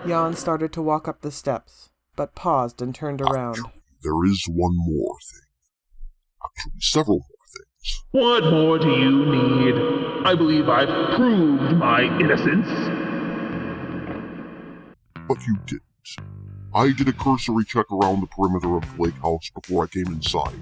Jan 0.08 0.34
started 0.34 0.74
to 0.74 0.82
walk 0.82 1.08
up 1.08 1.22
the 1.22 1.30
steps, 1.30 1.92
but 2.16 2.34
paused 2.34 2.82
and 2.82 2.96
turned 2.96 3.22
around. 3.22 3.58
Actually, 3.58 3.82
there 4.02 4.26
is 4.26 4.44
one 4.50 4.76
more 4.76 5.18
thing. 5.32 5.48
Actually, 6.44 6.80
several 6.80 7.18
more 7.18 7.46
things. 7.54 8.04
What 8.12 8.52
more 8.52 8.80
do 8.80 8.90
you 8.90 9.26
need? 9.28 10.02
I 10.26 10.34
believe 10.34 10.68
I've 10.68 11.16
proved 11.16 11.78
my 11.78 12.02
innocence. 12.20 12.68
But 15.32 15.48
you 15.48 15.56
didn't. 15.66 16.28
I 16.74 16.92
did 16.92 17.08
a 17.08 17.14
cursory 17.14 17.64
check 17.64 17.90
around 17.90 18.20
the 18.20 18.28
perimeter 18.28 18.76
of 18.76 18.84
the 18.84 19.04
lake 19.04 19.18
house 19.22 19.50
before 19.50 19.86
I 19.86 19.88
came 19.88 20.08
inside. 20.08 20.60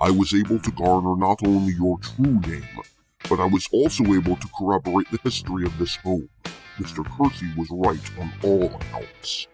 I 0.00 0.10
was 0.10 0.34
able 0.34 0.58
to 0.58 0.70
garner 0.72 1.14
not 1.14 1.46
only 1.46 1.74
your 1.74 1.96
true 2.00 2.40
name, 2.40 2.80
but 3.28 3.38
I 3.38 3.44
was 3.44 3.68
also 3.70 4.02
able 4.06 4.34
to 4.34 4.48
corroborate 4.58 5.08
the 5.12 5.20
history 5.22 5.64
of 5.64 5.78
this 5.78 5.94
home. 5.94 6.28
Mr. 6.80 7.08
Corsi 7.08 7.46
was 7.56 7.68
right 7.70 8.00
on 8.18 8.32
all 8.42 8.64
accounts. 8.64 9.46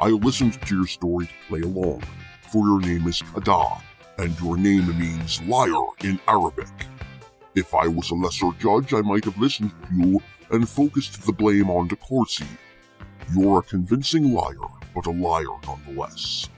I 0.00 0.08
listened 0.08 0.60
to 0.60 0.78
your 0.78 0.88
story 0.88 1.26
to 1.26 1.32
play 1.46 1.60
along, 1.60 2.02
for 2.50 2.66
your 2.66 2.80
name 2.80 3.06
is 3.06 3.22
Kada, 3.22 3.80
and 4.18 4.36
your 4.40 4.56
name 4.56 4.88
means 4.98 5.40
liar 5.42 5.86
in 6.02 6.18
Arabic. 6.26 6.66
If 7.54 7.76
I 7.76 7.86
was 7.86 8.10
a 8.10 8.16
lesser 8.16 8.50
judge, 8.58 8.92
I 8.92 9.02
might 9.02 9.24
have 9.24 9.38
listened 9.38 9.70
to 9.70 9.94
you 9.94 10.20
and 10.50 10.68
focused 10.68 11.24
the 11.24 11.32
blame 11.32 11.70
onto 11.70 11.94
Corsi. 11.94 12.46
You're 13.34 13.58
a 13.58 13.62
convincing 13.62 14.32
liar, 14.32 14.56
but 14.94 15.06
a 15.06 15.10
liar 15.10 15.46
nonetheless. 15.66 16.48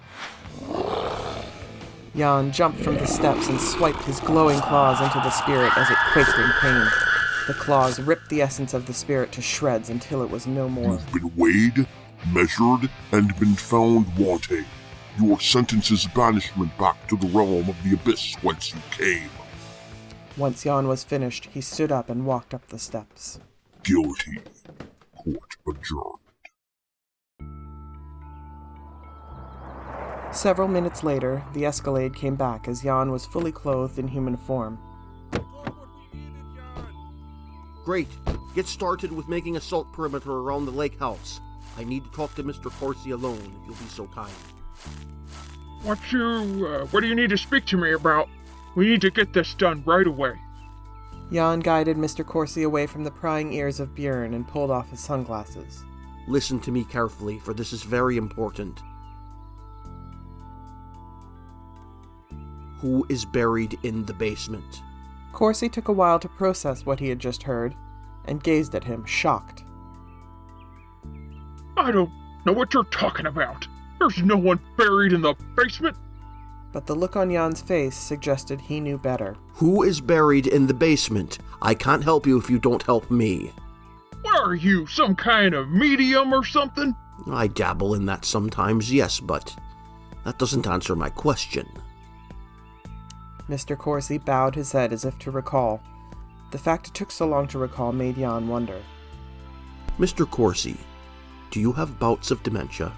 Jan 2.16 2.52
jumped 2.52 2.80
from 2.80 2.94
the 2.96 3.06
steps 3.06 3.48
and 3.48 3.60
swiped 3.60 4.04
his 4.04 4.20
glowing 4.20 4.60
claws 4.60 5.00
into 5.00 5.18
the 5.18 5.30
spirit 5.30 5.72
as 5.76 5.90
it 5.90 5.96
quaked 6.12 6.38
in 6.38 6.50
pain. 6.60 6.86
The 7.46 7.54
claws 7.54 7.98
ripped 8.00 8.28
the 8.28 8.42
essence 8.42 8.74
of 8.74 8.86
the 8.86 8.94
spirit 8.94 9.32
to 9.32 9.42
shreds 9.42 9.90
until 9.90 10.22
it 10.22 10.30
was 10.30 10.46
no 10.46 10.68
more. 10.68 10.92
You've 10.92 11.12
been 11.12 11.36
weighed, 11.36 11.86
measured, 12.32 12.88
and 13.12 13.38
been 13.38 13.54
found 13.54 14.06
wanting. 14.16 14.64
Your 15.20 15.40
sentence 15.40 15.90
is 15.90 16.06
banishment 16.06 16.76
back 16.78 17.06
to 17.08 17.16
the 17.16 17.26
realm 17.28 17.68
of 17.68 17.82
the 17.82 17.94
abyss 17.94 18.34
whence 18.42 18.72
you 18.72 18.80
came. 18.90 19.28
Once 20.36 20.62
Jan 20.64 20.88
was 20.88 21.04
finished, 21.04 21.48
he 21.52 21.60
stood 21.60 21.92
up 21.92 22.08
and 22.08 22.24
walked 22.24 22.54
up 22.54 22.66
the 22.68 22.78
steps. 22.78 23.40
Guilty. 23.82 24.38
Court 25.14 25.56
adjourned. 25.66 26.21
Several 30.32 30.66
minutes 30.66 31.04
later, 31.04 31.44
the 31.52 31.66
Escalade 31.66 32.16
came 32.16 32.36
back 32.36 32.66
as 32.66 32.82
Jan 32.82 33.12
was 33.12 33.26
fully 33.26 33.52
clothed 33.52 33.98
in 33.98 34.08
human 34.08 34.38
form. 34.38 34.78
Great. 37.84 38.08
Get 38.54 38.66
started 38.66 39.12
with 39.12 39.28
making 39.28 39.56
a 39.56 39.60
salt 39.60 39.92
perimeter 39.92 40.32
around 40.32 40.64
the 40.64 40.70
lake 40.70 40.98
house. 40.98 41.40
I 41.76 41.84
need 41.84 42.04
to 42.04 42.10
talk 42.12 42.34
to 42.36 42.44
Mr. 42.44 42.70
Corsi 42.70 43.10
alone, 43.10 43.38
if 43.38 43.66
you'll 43.66 43.76
be 43.76 43.84
so 43.86 44.06
kind. 44.06 44.32
What 45.82 45.98
you, 46.10 46.66
uh, 46.66 46.86
what 46.86 47.00
do 47.00 47.08
you 47.08 47.14
need 47.14 47.30
to 47.30 47.38
speak 47.38 47.66
to 47.66 47.76
me 47.76 47.92
about? 47.92 48.28
We 48.74 48.88
need 48.88 49.02
to 49.02 49.10
get 49.10 49.34
this 49.34 49.52
done 49.54 49.82
right 49.84 50.06
away. 50.06 50.34
Jan 51.30 51.60
guided 51.60 51.96
Mr. 51.98 52.24
Corsi 52.24 52.62
away 52.62 52.86
from 52.86 53.04
the 53.04 53.10
prying 53.10 53.52
ears 53.52 53.80
of 53.80 53.94
Björn 53.94 54.34
and 54.34 54.48
pulled 54.48 54.70
off 54.70 54.90
his 54.90 55.00
sunglasses. 55.00 55.84
Listen 56.26 56.58
to 56.60 56.70
me 56.70 56.84
carefully, 56.84 57.38
for 57.38 57.52
this 57.52 57.72
is 57.72 57.82
very 57.82 58.16
important. 58.16 58.80
Who 62.82 63.06
is 63.08 63.24
buried 63.24 63.78
in 63.84 64.04
the 64.04 64.12
basement? 64.12 64.82
Corsi 65.32 65.68
took 65.68 65.86
a 65.86 65.92
while 65.92 66.18
to 66.18 66.28
process 66.28 66.84
what 66.84 66.98
he 66.98 67.08
had 67.08 67.20
just 67.20 67.44
heard 67.44 67.76
and 68.24 68.42
gazed 68.42 68.74
at 68.74 68.82
him, 68.82 69.04
shocked. 69.04 69.62
I 71.76 71.92
don't 71.92 72.10
know 72.44 72.52
what 72.52 72.74
you're 72.74 72.82
talking 72.84 73.26
about. 73.26 73.68
There's 74.00 74.20
no 74.22 74.36
one 74.36 74.58
buried 74.76 75.12
in 75.12 75.22
the 75.22 75.34
basement. 75.56 75.96
But 76.72 76.86
the 76.86 76.96
look 76.96 77.14
on 77.14 77.30
Jan's 77.30 77.60
face 77.60 77.96
suggested 77.96 78.60
he 78.60 78.80
knew 78.80 78.98
better. 78.98 79.36
Who 79.54 79.84
is 79.84 80.00
buried 80.00 80.48
in 80.48 80.66
the 80.66 80.74
basement? 80.74 81.38
I 81.60 81.74
can't 81.74 82.02
help 82.02 82.26
you 82.26 82.36
if 82.36 82.50
you 82.50 82.58
don't 82.58 82.82
help 82.82 83.12
me. 83.12 83.52
What 84.22 84.40
are 84.40 84.56
you, 84.56 84.88
some 84.88 85.14
kind 85.14 85.54
of 85.54 85.70
medium 85.70 86.32
or 86.32 86.44
something? 86.44 86.96
I 87.28 87.46
dabble 87.46 87.94
in 87.94 88.06
that 88.06 88.24
sometimes, 88.24 88.92
yes, 88.92 89.20
but 89.20 89.54
that 90.24 90.38
doesn't 90.40 90.66
answer 90.66 90.96
my 90.96 91.10
question. 91.10 91.68
Mr. 93.48 93.76
Corsi 93.76 94.18
bowed 94.18 94.54
his 94.54 94.72
head 94.72 94.92
as 94.92 95.04
if 95.04 95.18
to 95.18 95.30
recall. 95.30 95.80
The 96.50 96.58
fact 96.58 96.88
it 96.88 96.94
took 96.94 97.10
so 97.10 97.26
long 97.26 97.48
to 97.48 97.58
recall 97.58 97.92
made 97.92 98.16
Jan 98.16 98.48
wonder. 98.48 98.80
Mr. 99.98 100.28
Corsi, 100.28 100.76
do 101.50 101.60
you 101.60 101.72
have 101.72 101.98
bouts 101.98 102.30
of 102.30 102.42
dementia? 102.42 102.92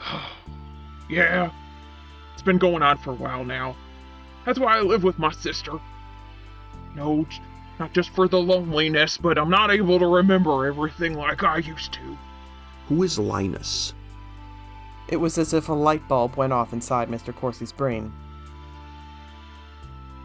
Yeah, 1.06 1.50
it's 2.32 2.40
been 2.40 2.56
going 2.56 2.82
on 2.82 2.96
for 2.96 3.10
a 3.10 3.14
while 3.14 3.44
now. 3.44 3.76
That's 4.46 4.58
why 4.58 4.78
I 4.78 4.80
live 4.80 5.04
with 5.04 5.18
my 5.18 5.30
sister. 5.30 5.72
No, 6.94 7.26
not 7.78 7.92
just 7.92 8.08
for 8.10 8.26
the 8.26 8.40
loneliness, 8.40 9.18
but 9.18 9.36
I'm 9.36 9.50
not 9.50 9.70
able 9.70 9.98
to 9.98 10.06
remember 10.06 10.66
everything 10.66 11.12
like 11.12 11.42
I 11.42 11.58
used 11.58 11.92
to. 11.92 12.18
Who 12.88 13.02
is 13.02 13.18
Linus? 13.18 13.92
It 15.08 15.16
was 15.18 15.38
as 15.38 15.52
if 15.52 15.68
a 15.68 15.72
light 15.74 16.06
bulb 16.08 16.36
went 16.36 16.52
off 16.52 16.72
inside 16.72 17.08
Mr. 17.08 17.34
Corsi's 17.34 17.72
brain. 17.72 18.12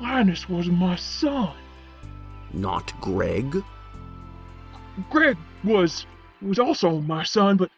Linus 0.01 0.47
was 0.47 0.67
my 0.67 0.95
son. 0.95 1.53
Not 2.53 2.93
Greg? 3.01 3.63
Greg 5.09 5.37
was 5.63 6.05
was 6.41 6.57
also 6.59 6.99
my 7.01 7.23
son, 7.23 7.57
but 7.57 7.69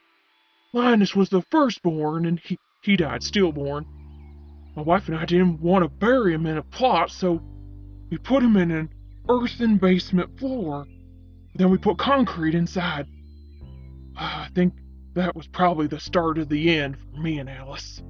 Linus 0.74 1.16
was 1.16 1.30
the 1.30 1.42
firstborn, 1.50 2.26
and 2.26 2.40
he 2.40 2.58
he 2.84 2.96
died 2.96 3.24
stillborn. 3.24 3.86
my 4.76 4.82
wife 4.84 5.08
and 5.08 5.18
I 5.18 5.26
didn't 5.26 5.60
want 5.62 5.84
to 5.84 5.90
bury 5.90 6.34
him 6.34 6.46
in 6.46 6.58
a 6.58 6.64
plot, 6.64 7.12
so 7.12 7.42
we 8.10 8.18
put 8.18 8.44
him 8.44 8.56
in 8.58 8.72
an 8.72 8.90
earthen 9.30 9.78
basement 9.78 10.40
floor. 10.40 10.86
Then 11.56 11.70
we 11.70 11.78
put 11.78 11.98
concrete 11.98 12.56
inside. 12.56 13.08
Ah, 14.16 14.46
I 14.46 14.50
think 14.54 14.74
that 15.14 15.36
was 15.36 15.48
probably 15.48 15.88
the 15.88 16.00
start 16.00 16.38
of 16.38 16.50
the 16.50 16.78
end 16.78 16.98
for 16.98 17.20
me 17.20 17.40
and 17.40 17.50
Alice. 17.50 18.02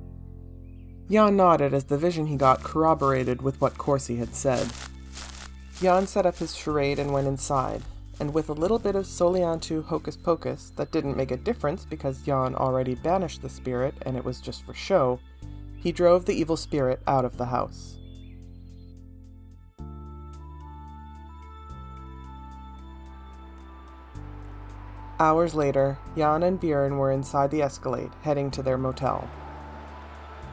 Jan 1.10 1.36
nodded 1.36 1.74
as 1.74 1.86
the 1.86 1.98
vision 1.98 2.28
he 2.28 2.36
got 2.38 2.64
corroborated 2.64 3.42
with 3.42 3.60
what 3.60 3.78
Corsi 3.78 4.18
had 4.18 4.34
said. 4.34 4.72
Jan 5.82 6.08
set 6.08 6.26
up 6.26 6.38
his 6.38 6.56
charade 6.56 7.00
and 7.00 7.12
went 7.12 7.28
inside, 7.28 7.82
and 8.20 8.34
with 8.34 8.50
a 8.50 8.54
little 8.54 8.80
bit 8.80 8.96
of 8.96 9.06
Soliantu 9.06 9.84
hocus 9.84 10.16
pocus 10.16 10.72
that 10.76 10.92
didn't 10.92 11.18
make 11.18 11.32
a 11.32 11.38
difference 11.38 11.86
because 11.86 12.22
Jan 12.22 12.56
already 12.56 12.96
banished 12.96 13.42
the 13.42 13.50
spirit 13.50 13.96
and 14.04 14.16
it 14.16 14.24
was 14.24 14.40
just 14.40 14.64
for 14.64 14.74
show, 14.74 15.20
he 15.76 15.92
drove 15.92 16.26
the 16.26 16.36
evil 16.36 16.56
spirit 16.56 17.02
out 17.08 17.26
of 17.26 17.38
the 17.38 17.48
house. 17.48 17.98
Hours 25.22 25.54
later, 25.54 26.00
Jan 26.18 26.42
and 26.42 26.60
Björn 26.60 26.98
were 26.98 27.12
inside 27.12 27.52
the 27.52 27.62
Escalade, 27.62 28.10
heading 28.24 28.50
to 28.50 28.64
their 28.64 28.76
motel. 28.76 29.30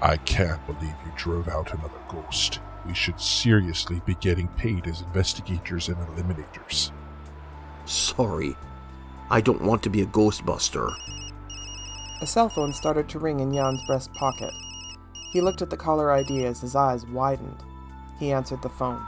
I 0.02 0.18
can't 0.18 0.60
believe 0.66 0.94
you 1.06 1.12
drove 1.16 1.48
out 1.48 1.72
another 1.72 1.98
ghost. 2.06 2.60
We 2.86 2.92
should 2.92 3.18
seriously 3.18 4.02
be 4.04 4.14
getting 4.16 4.48
paid 4.48 4.86
as 4.86 5.00
investigators 5.00 5.88
and 5.88 5.96
eliminators. 5.96 6.90
Sorry. 7.86 8.56
I 9.30 9.40
don't 9.40 9.62
want 9.62 9.82
to 9.84 9.88
be 9.88 10.02
a 10.02 10.06
ghostbuster. 10.06 10.94
A 12.20 12.26
cell 12.26 12.50
phone 12.50 12.74
started 12.74 13.08
to 13.08 13.18
ring 13.18 13.40
in 13.40 13.54
Jan's 13.54 13.80
breast 13.86 14.12
pocket. 14.12 14.52
He 15.32 15.40
looked 15.40 15.62
at 15.62 15.70
the 15.70 15.78
caller 15.78 16.12
ID 16.12 16.44
as 16.44 16.60
his 16.60 16.76
eyes 16.76 17.06
widened. 17.06 17.64
He 18.18 18.32
answered 18.32 18.60
the 18.60 18.68
phone. 18.68 19.02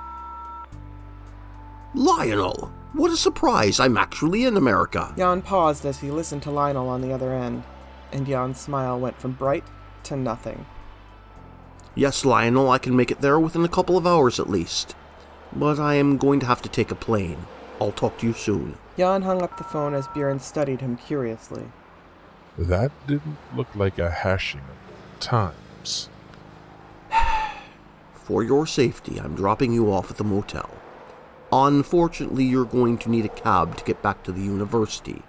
Lionel! 1.94 2.69
What 2.92 3.12
a 3.12 3.16
surprise! 3.16 3.78
I'm 3.78 3.96
actually 3.96 4.44
in 4.44 4.56
America. 4.56 5.14
Jan 5.16 5.42
paused 5.42 5.86
as 5.86 6.00
he 6.00 6.10
listened 6.10 6.42
to 6.42 6.50
Lionel 6.50 6.88
on 6.88 7.00
the 7.00 7.12
other 7.12 7.32
end, 7.32 7.62
and 8.12 8.26
Jan's 8.26 8.60
smile 8.60 8.98
went 8.98 9.20
from 9.20 9.32
bright 9.32 9.64
to 10.04 10.16
nothing. 10.16 10.66
Yes, 11.94 12.24
Lionel, 12.24 12.70
I 12.70 12.78
can 12.78 12.96
make 12.96 13.10
it 13.10 13.20
there 13.20 13.38
within 13.38 13.64
a 13.64 13.68
couple 13.68 13.96
of 13.96 14.06
hours 14.06 14.40
at 14.40 14.50
least. 14.50 14.96
But 15.52 15.78
I 15.78 15.94
am 15.94 16.16
going 16.16 16.40
to 16.40 16.46
have 16.46 16.62
to 16.62 16.68
take 16.68 16.90
a 16.90 16.96
plane. 16.96 17.46
I'll 17.80 17.92
talk 17.92 18.18
to 18.18 18.26
you 18.26 18.32
soon. 18.32 18.76
Jan 18.96 19.22
hung 19.22 19.42
up 19.42 19.56
the 19.56 19.64
phone 19.64 19.94
as 19.94 20.08
Bjorn 20.08 20.40
studied 20.40 20.80
him 20.80 20.96
curiously. 20.96 21.64
That 22.58 22.90
didn't 23.06 23.38
look 23.56 23.74
like 23.74 23.98
a 23.98 24.10
hashing 24.10 24.60
of 24.60 25.20
times. 25.20 26.08
For 28.14 28.42
your 28.42 28.66
safety, 28.66 29.18
I'm 29.20 29.34
dropping 29.34 29.72
you 29.72 29.92
off 29.92 30.10
at 30.10 30.16
the 30.16 30.24
motel. 30.24 30.70
Unfortunately, 31.52 32.44
you're 32.44 32.64
going 32.64 32.96
to 32.98 33.10
need 33.10 33.24
a 33.24 33.28
cab 33.28 33.76
to 33.76 33.84
get 33.84 34.02
back 34.02 34.22
to 34.22 34.32
the 34.32 34.42
university, 34.42 35.22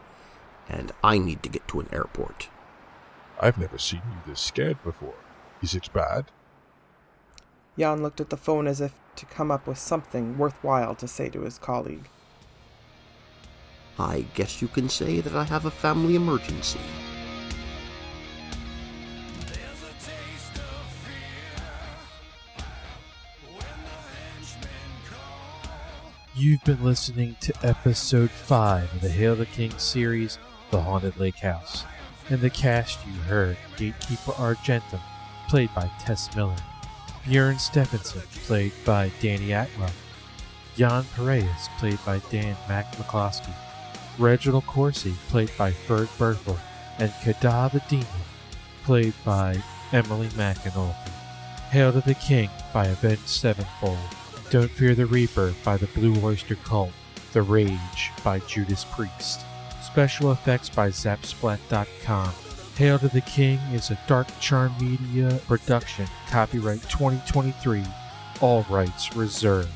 and 0.69 0.91
I 1.03 1.17
need 1.17 1.41
to 1.43 1.49
get 1.49 1.67
to 1.69 1.79
an 1.79 1.89
airport. 1.91 2.49
I've 3.39 3.57
never 3.57 3.79
seen 3.79 4.01
you 4.05 4.31
this 4.31 4.39
scared 4.39 4.84
before. 4.84 5.15
Is 5.63 5.73
it 5.73 5.91
bad? 5.93 6.25
Jan 7.77 8.03
looked 8.03 8.21
at 8.21 8.29
the 8.29 8.38
phone 8.38 8.67
as 8.67 8.81
if 8.81 8.93
to 9.15 9.25
come 9.25 9.49
up 9.49 9.65
with 9.65 9.77
something 9.77 10.38
worthwhile 10.38 10.93
to 10.95 11.07
say 11.07 11.29
to 11.29 11.41
his 11.41 11.57
colleague. 11.57 12.07
I 13.97 14.25
guess 14.36 14.62
you 14.62 14.67
can 14.67 14.89
say 14.89 15.21
that 15.21 15.36
I 15.36 15.43
have 15.45 15.65
a 15.65 15.71
family 15.71 16.15
emergency. 16.15 16.79
You've 26.41 26.63
been 26.63 26.84
listening 26.84 27.36
to 27.41 27.54
episode 27.62 28.32
5 28.32 28.95
of 28.95 29.01
the 29.01 29.10
Hail 29.10 29.36
the 29.36 29.45
King 29.45 29.77
series, 29.77 30.39
The 30.71 30.82
Haunted 30.82 31.19
Lake 31.19 31.36
House. 31.36 31.86
In 32.32 32.41
the 32.41 32.49
cast, 32.49 32.97
you 33.06 33.13
heard 33.13 33.58
Gatekeeper 33.77 34.32
Argentum, 34.39 35.01
played 35.47 35.69
by 35.75 35.88
Tess 35.99 36.36
Miller, 36.36 36.56
Bjorn 37.27 37.60
Stephenson, 37.60 38.23
played 38.47 38.71
by 38.84 39.12
Danny 39.21 39.51
Atwell, 39.51 39.91
Jan 40.75 41.04
Piraeus, 41.15 41.69
played 41.77 41.99
by 42.08 42.19
Dan 42.32 42.58
Mac 42.67 42.91
McCloskey, 42.95 43.54
Reginald 44.17 44.65
Corsi, 44.65 45.13
played 45.30 45.51
by 45.60 45.71
Ferg 45.71 46.08
Berthel, 46.17 46.58
and 46.97 47.12
Kadab 47.21 47.73
the 47.73 47.84
Demon, 47.88 48.08
played 48.84 49.13
by 49.23 49.62
Emily 49.91 50.30
McAnulty. 50.30 51.10
Hail 51.69 51.91
to 51.91 52.01
the 52.01 52.15
King 52.15 52.49
by 52.73 52.88
Avenged 52.88 53.27
Sevenfold. 53.27 53.99
Don't 54.51 54.69
Fear 54.69 54.95
the 54.95 55.05
Reaper 55.05 55.53
by 55.63 55.77
the 55.77 55.87
Blue 55.87 56.13
Oyster 56.21 56.55
Cult. 56.55 56.91
The 57.31 57.41
Rage 57.41 58.11
by 58.21 58.39
Judas 58.39 58.83
Priest. 58.83 59.45
Special 59.81 60.33
effects 60.33 60.67
by 60.67 60.89
Zapsplat.com. 60.89 62.33
Hail 62.75 62.99
to 62.99 63.07
the 63.07 63.21
King 63.21 63.59
is 63.71 63.91
a 63.91 63.99
Dark 64.09 64.27
Charm 64.41 64.73
Media 64.77 65.39
production. 65.47 66.05
Copyright 66.29 66.81
2023. 66.89 67.81
All 68.41 68.65
rights 68.69 69.15
reserved. 69.15 69.69